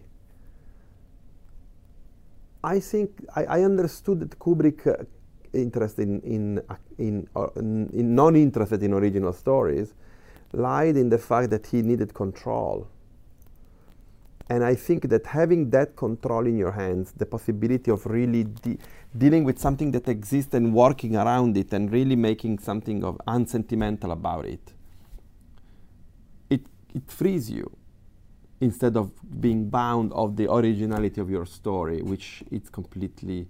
I 2.63 2.79
think 2.79 3.23
I, 3.35 3.45
I 3.45 3.61
understood 3.63 4.21
that 4.21 4.39
Kubrick 4.39 4.87
uh, 4.87 5.03
interest 5.53 5.99
in 5.99 6.19
in 6.21 6.61
uh, 6.69 6.75
in, 6.97 7.27
uh, 7.35 7.47
in 7.55 8.15
non-interested 8.15 8.81
in 8.81 8.93
original 8.93 9.33
stories 9.33 9.93
lied 10.51 10.97
in 10.97 11.09
the 11.09 11.17
fact 11.17 11.49
that 11.51 11.67
he 11.67 11.81
needed 11.81 12.13
control. 12.13 12.87
And 14.47 14.63
I 14.63 14.75
think 14.75 15.09
that 15.09 15.25
having 15.25 15.71
that 15.71 15.95
control 15.95 16.45
in 16.45 16.57
your 16.57 16.71
hands, 16.71 17.11
the 17.17 17.25
possibility 17.25 17.89
of 17.89 18.05
really 18.05 18.43
de- 18.43 18.77
dealing 19.17 19.43
with 19.43 19.57
something 19.57 19.91
that 19.91 20.07
exists 20.07 20.53
and 20.53 20.73
working 20.73 21.15
around 21.15 21.57
it 21.57 21.73
and 21.73 21.91
really 21.91 22.15
making 22.15 22.59
something 22.59 23.03
of 23.03 23.19
unsentimental 23.27 24.11
about 24.11 24.45
it, 24.45 24.73
it, 26.49 26.61
it 26.93 27.03
frees 27.07 27.49
you 27.49 27.75
instead 28.61 28.95
of 28.95 29.11
being 29.41 29.67
bound 29.67 30.13
of 30.13 30.35
the 30.35 30.51
originality 30.51 31.19
of 31.19 31.29
your 31.29 31.45
story, 31.45 32.03
which 32.03 32.43
it's 32.51 32.69
completely 32.69 33.47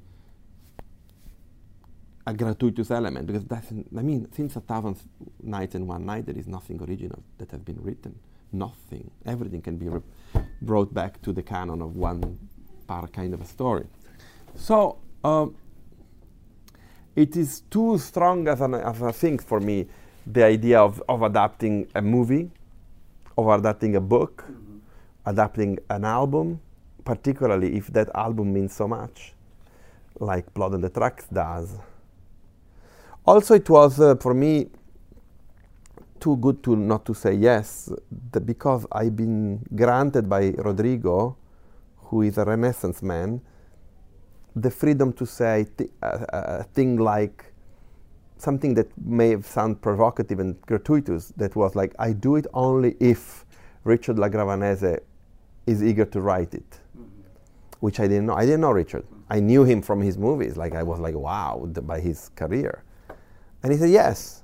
a 2.25 2.33
gratuitous 2.33 2.89
element. 2.89 3.27
Because 3.27 3.43
that's 3.43 3.69
I 3.71 4.01
mean 4.01 4.29
since 4.31 4.55
a 4.55 4.61
thousand 4.61 4.97
nights 5.43 5.75
and 5.75 5.87
one 5.87 6.05
night 6.05 6.25
there 6.25 6.37
is 6.37 6.47
nothing 6.47 6.81
original 6.81 7.21
that 7.37 7.51
has 7.51 7.61
been 7.61 7.81
written 7.81 8.17
nothing. 8.57 9.11
Everything 9.25 9.61
can 9.61 9.77
be 9.77 9.89
brought 10.61 10.93
back 10.93 11.21
to 11.21 11.33
the 11.33 11.43
canon 11.43 11.81
of 11.81 11.95
one 11.95 12.37
part 12.87 13.11
kind 13.13 13.33
of 13.33 13.41
a 13.41 13.45
story. 13.45 13.85
So 14.55 14.97
uh, 15.23 15.47
it 17.15 17.35
is 17.35 17.61
too 17.69 17.97
strong 17.97 18.47
as, 18.47 18.61
an, 18.61 18.73
as 18.75 19.01
a 19.01 19.11
thing 19.11 19.39
for 19.39 19.59
me 19.59 19.87
the 20.27 20.43
idea 20.43 20.79
of, 20.79 21.01
of 21.07 21.21
adapting 21.21 21.87
a 21.95 22.01
movie 22.01 22.49
of 23.37 23.47
adapting 23.47 23.95
a 23.95 24.01
book 24.01 24.43
mm-hmm. 24.47 24.77
adapting 25.25 25.77
an 25.89 26.05
album, 26.05 26.59
particularly 27.03 27.75
if 27.75 27.87
that 27.87 28.09
album 28.15 28.53
means 28.53 28.73
so 28.73 28.87
much, 28.87 29.33
like 30.19 30.51
Blood 30.53 30.73
on 30.73 30.81
the 30.81 30.89
Tracks 30.89 31.25
does. 31.27 31.77
Also, 33.25 33.55
it 33.55 33.69
was 33.69 33.99
uh, 33.99 34.15
for 34.15 34.33
me 34.33 34.67
too 36.25 36.37
good 36.37 36.63
to 36.63 36.75
not 36.75 37.05
to 37.05 37.13
say 37.13 37.33
yes, 37.35 37.91
because 38.45 38.87
I've 38.91 39.15
been 39.15 39.63
granted 39.75 40.27
by 40.27 40.55
Rodrigo, 40.57 41.37
who 41.97 42.23
is 42.23 42.39
a 42.39 42.45
Renaissance 42.45 43.03
man, 43.03 43.41
the 44.55 44.71
freedom 44.71 45.13
to 45.13 45.25
say 45.27 45.67
th- 45.77 45.91
a 46.01 46.63
thing 46.63 46.97
like 46.97 47.53
something 48.37 48.73
that 48.73 48.87
may 48.97 49.39
sound 49.41 49.81
provocative 49.81 50.39
and 50.39 50.59
gratuitous. 50.61 51.31
That 51.37 51.55
was 51.55 51.75
like, 51.75 51.93
I 51.99 52.13
do 52.13 52.37
it 52.37 52.47
only 52.55 52.95
if 52.99 53.45
Richard 53.83 54.17
LaGravanese 54.17 54.99
is 55.67 55.83
eager 55.83 56.05
to 56.05 56.21
write 56.21 56.55
it, 56.55 56.71
mm-hmm. 56.71 57.05
which 57.81 57.99
I 57.99 58.07
didn't 58.07 58.25
know. 58.25 58.33
I 58.33 58.45
didn't 58.45 58.61
know 58.61 58.71
Richard. 58.71 59.05
I 59.29 59.39
knew 59.39 59.63
him 59.63 59.83
from 59.83 60.01
his 60.01 60.17
movies. 60.17 60.57
Like 60.57 60.73
I 60.73 60.81
was 60.81 60.99
like, 60.99 61.13
wow, 61.13 61.69
by 61.83 61.99
his 61.99 62.29
career. 62.29 62.83
And 63.61 63.71
he 63.71 63.77
said 63.77 63.91
yes. 63.91 64.41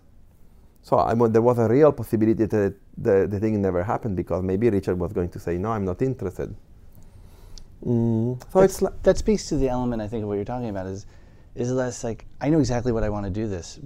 So 0.83 0.97
I 0.97 1.13
mean, 1.13 1.31
there 1.31 1.41
was 1.41 1.59
a 1.59 1.67
real 1.67 1.91
possibility 1.91 2.45
that 2.45 2.75
the, 2.97 3.27
the 3.27 3.39
thing 3.39 3.61
never 3.61 3.83
happened 3.83 4.15
because 4.15 4.43
maybe 4.43 4.69
Richard 4.69 4.97
was 4.97 5.13
going 5.13 5.29
to 5.29 5.39
say, 5.39 5.57
no, 5.57 5.71
I'm 5.71 5.85
not 5.85 6.01
interested. 6.01 6.55
Mm. 7.85 8.41
So 8.51 8.59
it's 8.61 8.83
that 9.03 9.17
speaks 9.17 9.47
to 9.49 9.57
the 9.57 9.69
element 9.69 10.01
I 10.01 10.07
think 10.07 10.23
of 10.23 10.27
what 10.27 10.35
you're 10.35 10.45
talking 10.45 10.69
about 10.69 10.85
is 10.85 11.05
is 11.55 11.71
less 11.71 12.03
like 12.03 12.25
I 12.39 12.49
know 12.49 12.59
exactly 12.59 12.91
what 12.91 13.03
I 13.03 13.09
want 13.09 13.25
to 13.25 13.31
do 13.31 13.47
this, 13.47 13.79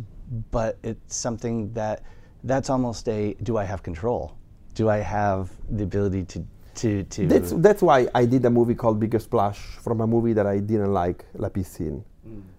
but 0.52 0.78
it's 0.84 1.16
something 1.16 1.72
that 1.74 2.04
that's 2.44 2.70
almost 2.70 3.08
a 3.10 3.36
do 3.44 3.58
I 3.58 3.64
have 3.64 3.84
control? 3.84 4.38
Do 4.74 4.90
I 4.90 4.98
have 4.98 5.50
the 5.70 5.84
ability 5.84 6.24
to 6.26 6.46
to 6.76 7.04
to 7.04 7.28
That's 7.28 7.54
that's 7.54 7.82
why 7.82 8.08
I 8.14 8.26
did 8.26 8.46
a 8.46 8.50
movie 8.50 8.76
called 8.76 9.00
Bigger 9.00 9.20
Splash 9.20 9.60
from 9.82 10.02
a 10.02 10.08
movie 10.08 10.34
that 10.34 10.46
I 10.46 10.60
didn't 10.60 10.94
like, 10.94 11.26
La 11.36 11.50
Piscine. 11.50 12.04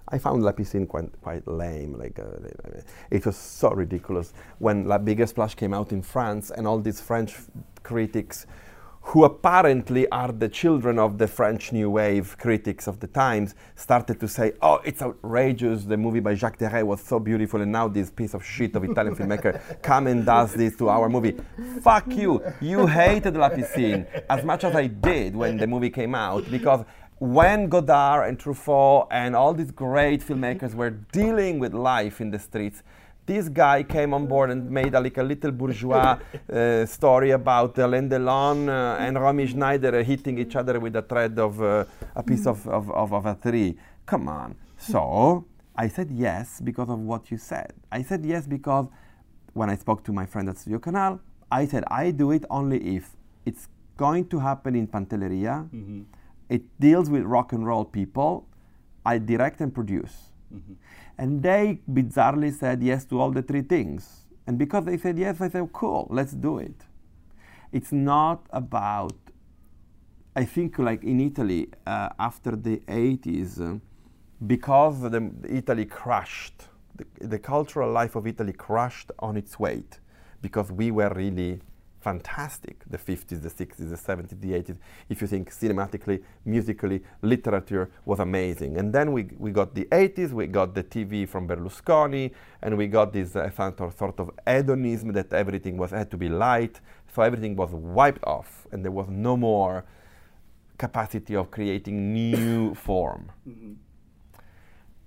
I 0.08 0.18
found 0.18 0.42
La 0.42 0.52
Piscine 0.52 0.86
quite 0.86 1.10
quite 1.20 1.46
lame. 1.48 1.98
Like 1.98 2.18
uh, 2.18 2.80
it 3.10 3.26
was 3.26 3.36
so 3.36 3.70
ridiculous 3.70 4.32
when 4.58 4.86
La 4.86 4.98
Bigger 4.98 5.26
Splash 5.26 5.54
came 5.54 5.74
out 5.74 5.92
in 5.92 6.02
France, 6.02 6.50
and 6.50 6.66
all 6.66 6.78
these 6.78 7.00
French 7.00 7.34
critics, 7.82 8.46
who 9.00 9.24
apparently 9.24 10.08
are 10.10 10.30
the 10.30 10.48
children 10.48 10.98
of 11.00 11.18
the 11.18 11.26
French 11.26 11.72
New 11.72 11.90
Wave 11.90 12.36
critics 12.38 12.86
of 12.86 13.00
the 13.00 13.08
times, 13.08 13.56
started 13.74 14.20
to 14.20 14.28
say, 14.28 14.52
"Oh, 14.62 14.80
it's 14.84 15.02
outrageous! 15.02 15.84
The 15.84 15.96
movie 15.96 16.20
by 16.20 16.34
Jacques 16.34 16.58
Deray 16.58 16.84
was 16.84 17.00
so 17.00 17.18
beautiful, 17.18 17.60
and 17.60 17.72
now 17.72 17.88
this 17.88 18.08
piece 18.08 18.34
of 18.34 18.44
shit 18.44 18.76
of 18.76 18.84
Italian 18.84 19.16
filmmaker 19.18 19.82
come 19.82 20.06
and 20.06 20.24
does 20.24 20.54
this 20.54 20.76
to 20.76 20.88
our 20.88 21.08
movie." 21.08 21.36
Fuck 21.82 22.14
you! 22.14 22.42
You 22.60 22.86
hated 22.86 23.36
La 23.36 23.48
Piscine 23.48 24.06
as 24.30 24.44
much 24.44 24.62
as 24.62 24.76
I 24.76 24.86
did 24.86 25.34
when 25.34 25.56
the 25.56 25.66
movie 25.66 25.90
came 25.90 26.14
out 26.14 26.48
because 26.48 26.84
when 27.18 27.68
Godard 27.68 28.28
and 28.28 28.38
Truffaut 28.38 29.08
and 29.10 29.34
all 29.34 29.54
these 29.54 29.70
great 29.70 30.20
filmmakers 30.20 30.74
were 30.74 30.90
dealing 30.90 31.58
with 31.58 31.72
life 31.72 32.20
in 32.20 32.30
the 32.30 32.38
streets, 32.38 32.82
this 33.24 33.48
guy 33.48 33.82
came 33.82 34.14
on 34.14 34.26
board 34.26 34.50
and 34.50 34.70
made 34.70 34.94
a, 34.94 35.00
like 35.00 35.16
a 35.16 35.22
little 35.22 35.50
bourgeois 35.50 36.18
uh, 36.52 36.86
story 36.86 37.30
about 37.30 37.76
Alain 37.78 38.08
Delon 38.08 38.68
uh, 38.68 38.96
and 39.00 39.18
Romy 39.18 39.46
Schneider 39.46 40.02
hitting 40.02 40.38
each 40.38 40.54
other 40.54 40.78
with 40.78 40.94
a 40.94 41.02
thread 41.02 41.38
of 41.38 41.60
uh, 41.60 41.84
a 42.14 42.22
piece 42.22 42.46
of, 42.46 42.66
of, 42.68 42.90
of, 42.90 43.12
of 43.12 43.26
a 43.26 43.34
tree. 43.34 43.76
Come 44.04 44.28
on. 44.28 44.54
So 44.76 45.44
I 45.74 45.88
said 45.88 46.10
yes 46.10 46.60
because 46.62 46.88
of 46.88 47.00
what 47.00 47.30
you 47.30 47.38
said. 47.38 47.72
I 47.90 48.02
said 48.02 48.24
yes 48.24 48.46
because 48.46 48.86
when 49.54 49.70
I 49.70 49.76
spoke 49.76 50.04
to 50.04 50.12
my 50.12 50.26
friend 50.26 50.48
at 50.50 50.58
Studio 50.58 50.78
Canal, 50.78 51.20
I 51.50 51.66
said 51.66 51.82
I 51.88 52.10
do 52.10 52.30
it 52.30 52.44
only 52.50 52.96
if 52.96 53.16
it's 53.44 53.68
going 53.96 54.28
to 54.28 54.38
happen 54.38 54.76
in 54.76 54.86
Pantelleria. 54.86 55.66
It 56.48 56.62
deals 56.80 57.10
with 57.10 57.22
rock 57.24 57.52
and 57.52 57.66
roll 57.66 57.84
people. 57.84 58.48
I 59.04 59.18
direct 59.18 59.60
and 59.60 59.74
produce. 59.74 60.32
And 61.18 61.42
they 61.42 61.80
bizarrely 61.90 62.52
said 62.52 62.82
yes 62.82 63.04
to 63.06 63.20
all 63.20 63.30
the 63.30 63.42
three 63.42 63.62
things. 63.62 64.26
And 64.46 64.58
because 64.58 64.84
they 64.84 64.96
said 64.96 65.18
yes, 65.18 65.40
I 65.40 65.48
said, 65.48 65.72
cool, 65.72 66.06
let's 66.10 66.32
do 66.32 66.58
it. 66.58 66.84
It's 67.72 67.92
not 67.92 68.46
about, 68.50 69.16
I 70.36 70.44
think, 70.44 70.78
like 70.78 71.02
in 71.02 71.20
Italy, 71.20 71.68
uh, 71.86 72.10
after 72.18 72.54
the 72.54 72.78
80s, 72.86 73.60
uh, 73.60 73.78
because 74.46 75.00
the, 75.00 75.30
Italy 75.48 75.84
crashed, 75.86 76.68
the, 76.94 77.26
the 77.26 77.38
cultural 77.38 77.90
life 77.90 78.14
of 78.14 78.26
Italy 78.26 78.52
crashed 78.52 79.10
on 79.18 79.36
its 79.36 79.58
weight 79.58 79.98
because 80.42 80.70
we 80.70 80.90
were 80.90 81.12
really 81.14 81.60
fantastic 82.06 82.76
the 82.88 82.98
50s, 82.98 83.42
the 83.42 83.54
60s, 83.60 83.90
the 83.94 84.00
70s, 84.08 84.40
the 84.40 84.52
80s. 84.52 84.78
If 85.08 85.20
you 85.22 85.26
think 85.26 85.50
cinematically, 85.50 86.22
musically, 86.44 87.02
literature 87.20 87.90
was 88.04 88.20
amazing. 88.20 88.78
And 88.78 88.92
then 88.96 89.10
we, 89.10 89.22
we 89.44 89.50
got 89.50 89.74
the 89.74 89.86
80s, 89.86 90.30
we 90.30 90.46
got 90.46 90.72
the 90.78 90.84
TV 90.84 91.28
from 91.28 91.48
Berlusconi, 91.48 92.30
and 92.62 92.76
we 92.78 92.86
got 92.86 93.12
this 93.12 93.34
uh, 93.34 93.50
sort 93.50 94.20
of- 94.20 94.30
hedonism 94.46 95.08
that 95.18 95.32
everything 95.32 95.76
was 95.76 95.90
had 95.90 96.08
to 96.12 96.16
be 96.16 96.28
light. 96.28 96.80
So 97.12 97.22
everything 97.22 97.56
was 97.56 97.70
wiped 97.72 98.24
off, 98.24 98.68
and 98.70 98.84
there 98.84 98.92
was 99.00 99.08
no 99.08 99.36
more 99.36 99.84
capacity 100.78 101.34
of 101.34 101.50
creating 101.50 101.96
new 102.12 102.74
form. 102.86 103.32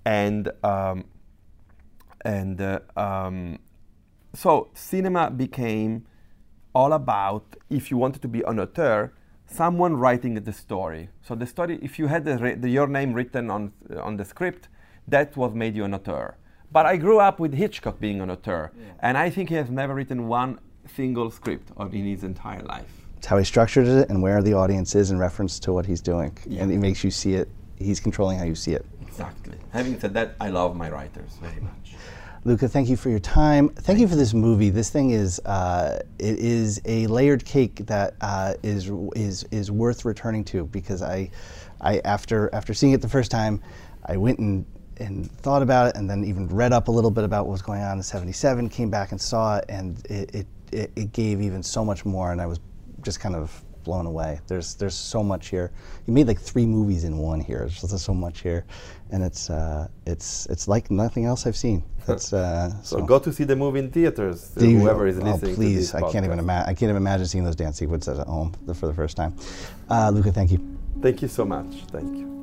And 0.04 0.52
um, 0.62 1.04
and 2.22 2.60
uh, 2.60 2.80
um, 2.96 3.58
so 4.34 4.68
cinema 4.74 5.30
became 5.30 6.04
all 6.74 6.92
about 6.92 7.44
if 7.68 7.90
you 7.90 7.96
wanted 7.96 8.22
to 8.22 8.28
be 8.28 8.42
an 8.42 8.60
author, 8.60 9.12
someone 9.46 9.96
writing 9.96 10.34
the 10.34 10.52
story. 10.52 11.08
So 11.22 11.34
the 11.34 11.46
story, 11.46 11.78
if 11.82 11.98
you 11.98 12.06
had 12.06 12.24
the, 12.24 12.56
the, 12.58 12.68
your 12.68 12.86
name 12.86 13.12
written 13.12 13.50
on 13.50 13.72
on 14.00 14.16
the 14.16 14.24
script, 14.24 14.68
that 15.08 15.36
was 15.36 15.54
made 15.54 15.74
you 15.74 15.84
an 15.84 15.94
author. 15.94 16.36
But 16.72 16.86
I 16.86 16.96
grew 16.96 17.18
up 17.18 17.40
with 17.40 17.52
Hitchcock 17.54 17.98
being 17.98 18.20
an 18.20 18.30
author, 18.30 18.70
and 19.00 19.18
I 19.18 19.28
think 19.30 19.48
he 19.48 19.56
has 19.56 19.70
never 19.70 19.94
written 19.94 20.28
one 20.28 20.60
single 20.96 21.30
script 21.30 21.72
of- 21.76 21.92
in 21.94 22.04
his 22.04 22.22
entire 22.22 22.62
life. 22.62 22.92
It's 23.18 23.26
how 23.26 23.38
he 23.38 23.44
structured 23.44 23.86
it 23.86 24.08
and 24.08 24.22
where 24.22 24.40
the 24.42 24.54
audience 24.54 24.94
is 24.94 25.10
in 25.10 25.18
reference 25.18 25.58
to 25.60 25.72
what 25.72 25.84
he's 25.86 26.00
doing, 26.00 26.32
Yeah. 26.46 26.62
and 26.62 26.72
it 26.72 26.78
makes 26.78 27.02
you 27.04 27.10
see 27.10 27.34
it. 27.34 27.48
He's 27.76 27.98
controlling 28.00 28.38
how 28.38 28.44
you 28.44 28.54
see 28.54 28.72
it. 28.72 28.86
Exactly. 29.02 29.58
Having 29.72 29.98
said 30.00 30.14
that, 30.14 30.36
I 30.40 30.48
love 30.50 30.76
my 30.76 30.88
writers 30.90 31.36
very 31.42 31.60
much. 31.60 31.96
Luca, 32.44 32.66
thank 32.68 32.88
you 32.88 32.96
for 32.96 33.10
your 33.10 33.18
time. 33.18 33.68
Thank 33.68 33.98
you 33.98 34.08
for 34.08 34.16
this 34.16 34.32
movie. 34.32 34.70
This 34.70 34.88
thing 34.88 35.10
is 35.10 35.40
uh, 35.40 36.00
it 36.18 36.38
is 36.38 36.80
a 36.86 37.06
layered 37.06 37.44
cake 37.44 37.84
that 37.84 38.14
uh, 38.22 38.54
is 38.62 38.90
is 39.14 39.44
is 39.50 39.70
worth 39.70 40.06
returning 40.06 40.42
to 40.44 40.64
because 40.64 41.02
I, 41.02 41.30
I 41.82 41.98
after 41.98 42.48
after 42.54 42.72
seeing 42.72 42.94
it 42.94 43.02
the 43.02 43.10
first 43.10 43.30
time, 43.30 43.60
I 44.06 44.16
went 44.16 44.38
and 44.38 44.64
and 44.96 45.30
thought 45.30 45.60
about 45.60 45.88
it 45.88 45.96
and 45.96 46.08
then 46.08 46.24
even 46.24 46.48
read 46.48 46.72
up 46.72 46.88
a 46.88 46.90
little 46.90 47.10
bit 47.10 47.24
about 47.24 47.44
what 47.44 47.52
was 47.52 47.62
going 47.62 47.82
on 47.82 47.98
in 47.98 48.02
'77. 48.02 48.70
Came 48.70 48.88
back 48.88 49.12
and 49.12 49.20
saw 49.20 49.58
it 49.58 49.66
and 49.68 50.02
it, 50.06 50.46
it, 50.72 50.90
it 50.96 51.12
gave 51.12 51.42
even 51.42 51.62
so 51.62 51.84
much 51.84 52.06
more 52.06 52.32
and 52.32 52.40
I 52.40 52.46
was 52.46 52.58
just 53.02 53.20
kind 53.20 53.36
of 53.36 53.62
blown 53.84 54.06
away. 54.06 54.40
There's 54.46 54.74
there's 54.74 54.94
so 54.94 55.22
much 55.22 55.48
here. 55.48 55.70
You 56.06 56.12
made 56.12 56.26
like 56.26 56.40
three 56.40 56.66
movies 56.66 57.04
in 57.04 57.18
one 57.18 57.40
here. 57.40 57.60
There's 57.60 57.80
just 57.80 57.98
so 58.04 58.14
much 58.14 58.40
here, 58.40 58.64
and 59.10 59.22
it's 59.22 59.50
uh, 59.50 59.88
it's 60.06 60.46
it's 60.46 60.68
like 60.68 60.90
nothing 60.90 61.24
else 61.24 61.46
I've 61.46 61.56
seen. 61.56 61.82
That's 62.06 62.32
uh, 62.32 62.72
So, 62.82 63.02
go 63.02 63.18
to 63.18 63.32
see 63.32 63.44
the 63.44 63.56
movie 63.56 63.78
in 63.80 63.90
theaters. 63.90 64.52
you- 64.56 64.78
whoever 64.78 65.06
is 65.06 65.18
oh, 65.18 65.22
listening 65.22 65.54
please, 65.54 65.90
to 65.90 65.98
this 65.98 66.02
I 66.02 66.12
can't 66.12 66.24
even 66.24 66.38
imagine. 66.38 66.68
I 66.68 66.72
can't 66.72 66.90
even 66.90 66.96
imagine 66.96 67.26
seeing 67.26 67.44
those 67.44 67.56
dance 67.56 67.76
sequences 67.78 68.18
at 68.18 68.26
home 68.26 68.52
for 68.74 68.86
the 68.86 68.94
first 68.94 69.16
time. 69.16 69.34
Uh, 69.88 70.10
Luca, 70.10 70.32
thank 70.32 70.50
you. 70.50 70.60
Thank 71.02 71.22
you 71.22 71.28
so 71.28 71.44
much. 71.44 71.84
Thank 71.92 72.16
you. 72.16 72.39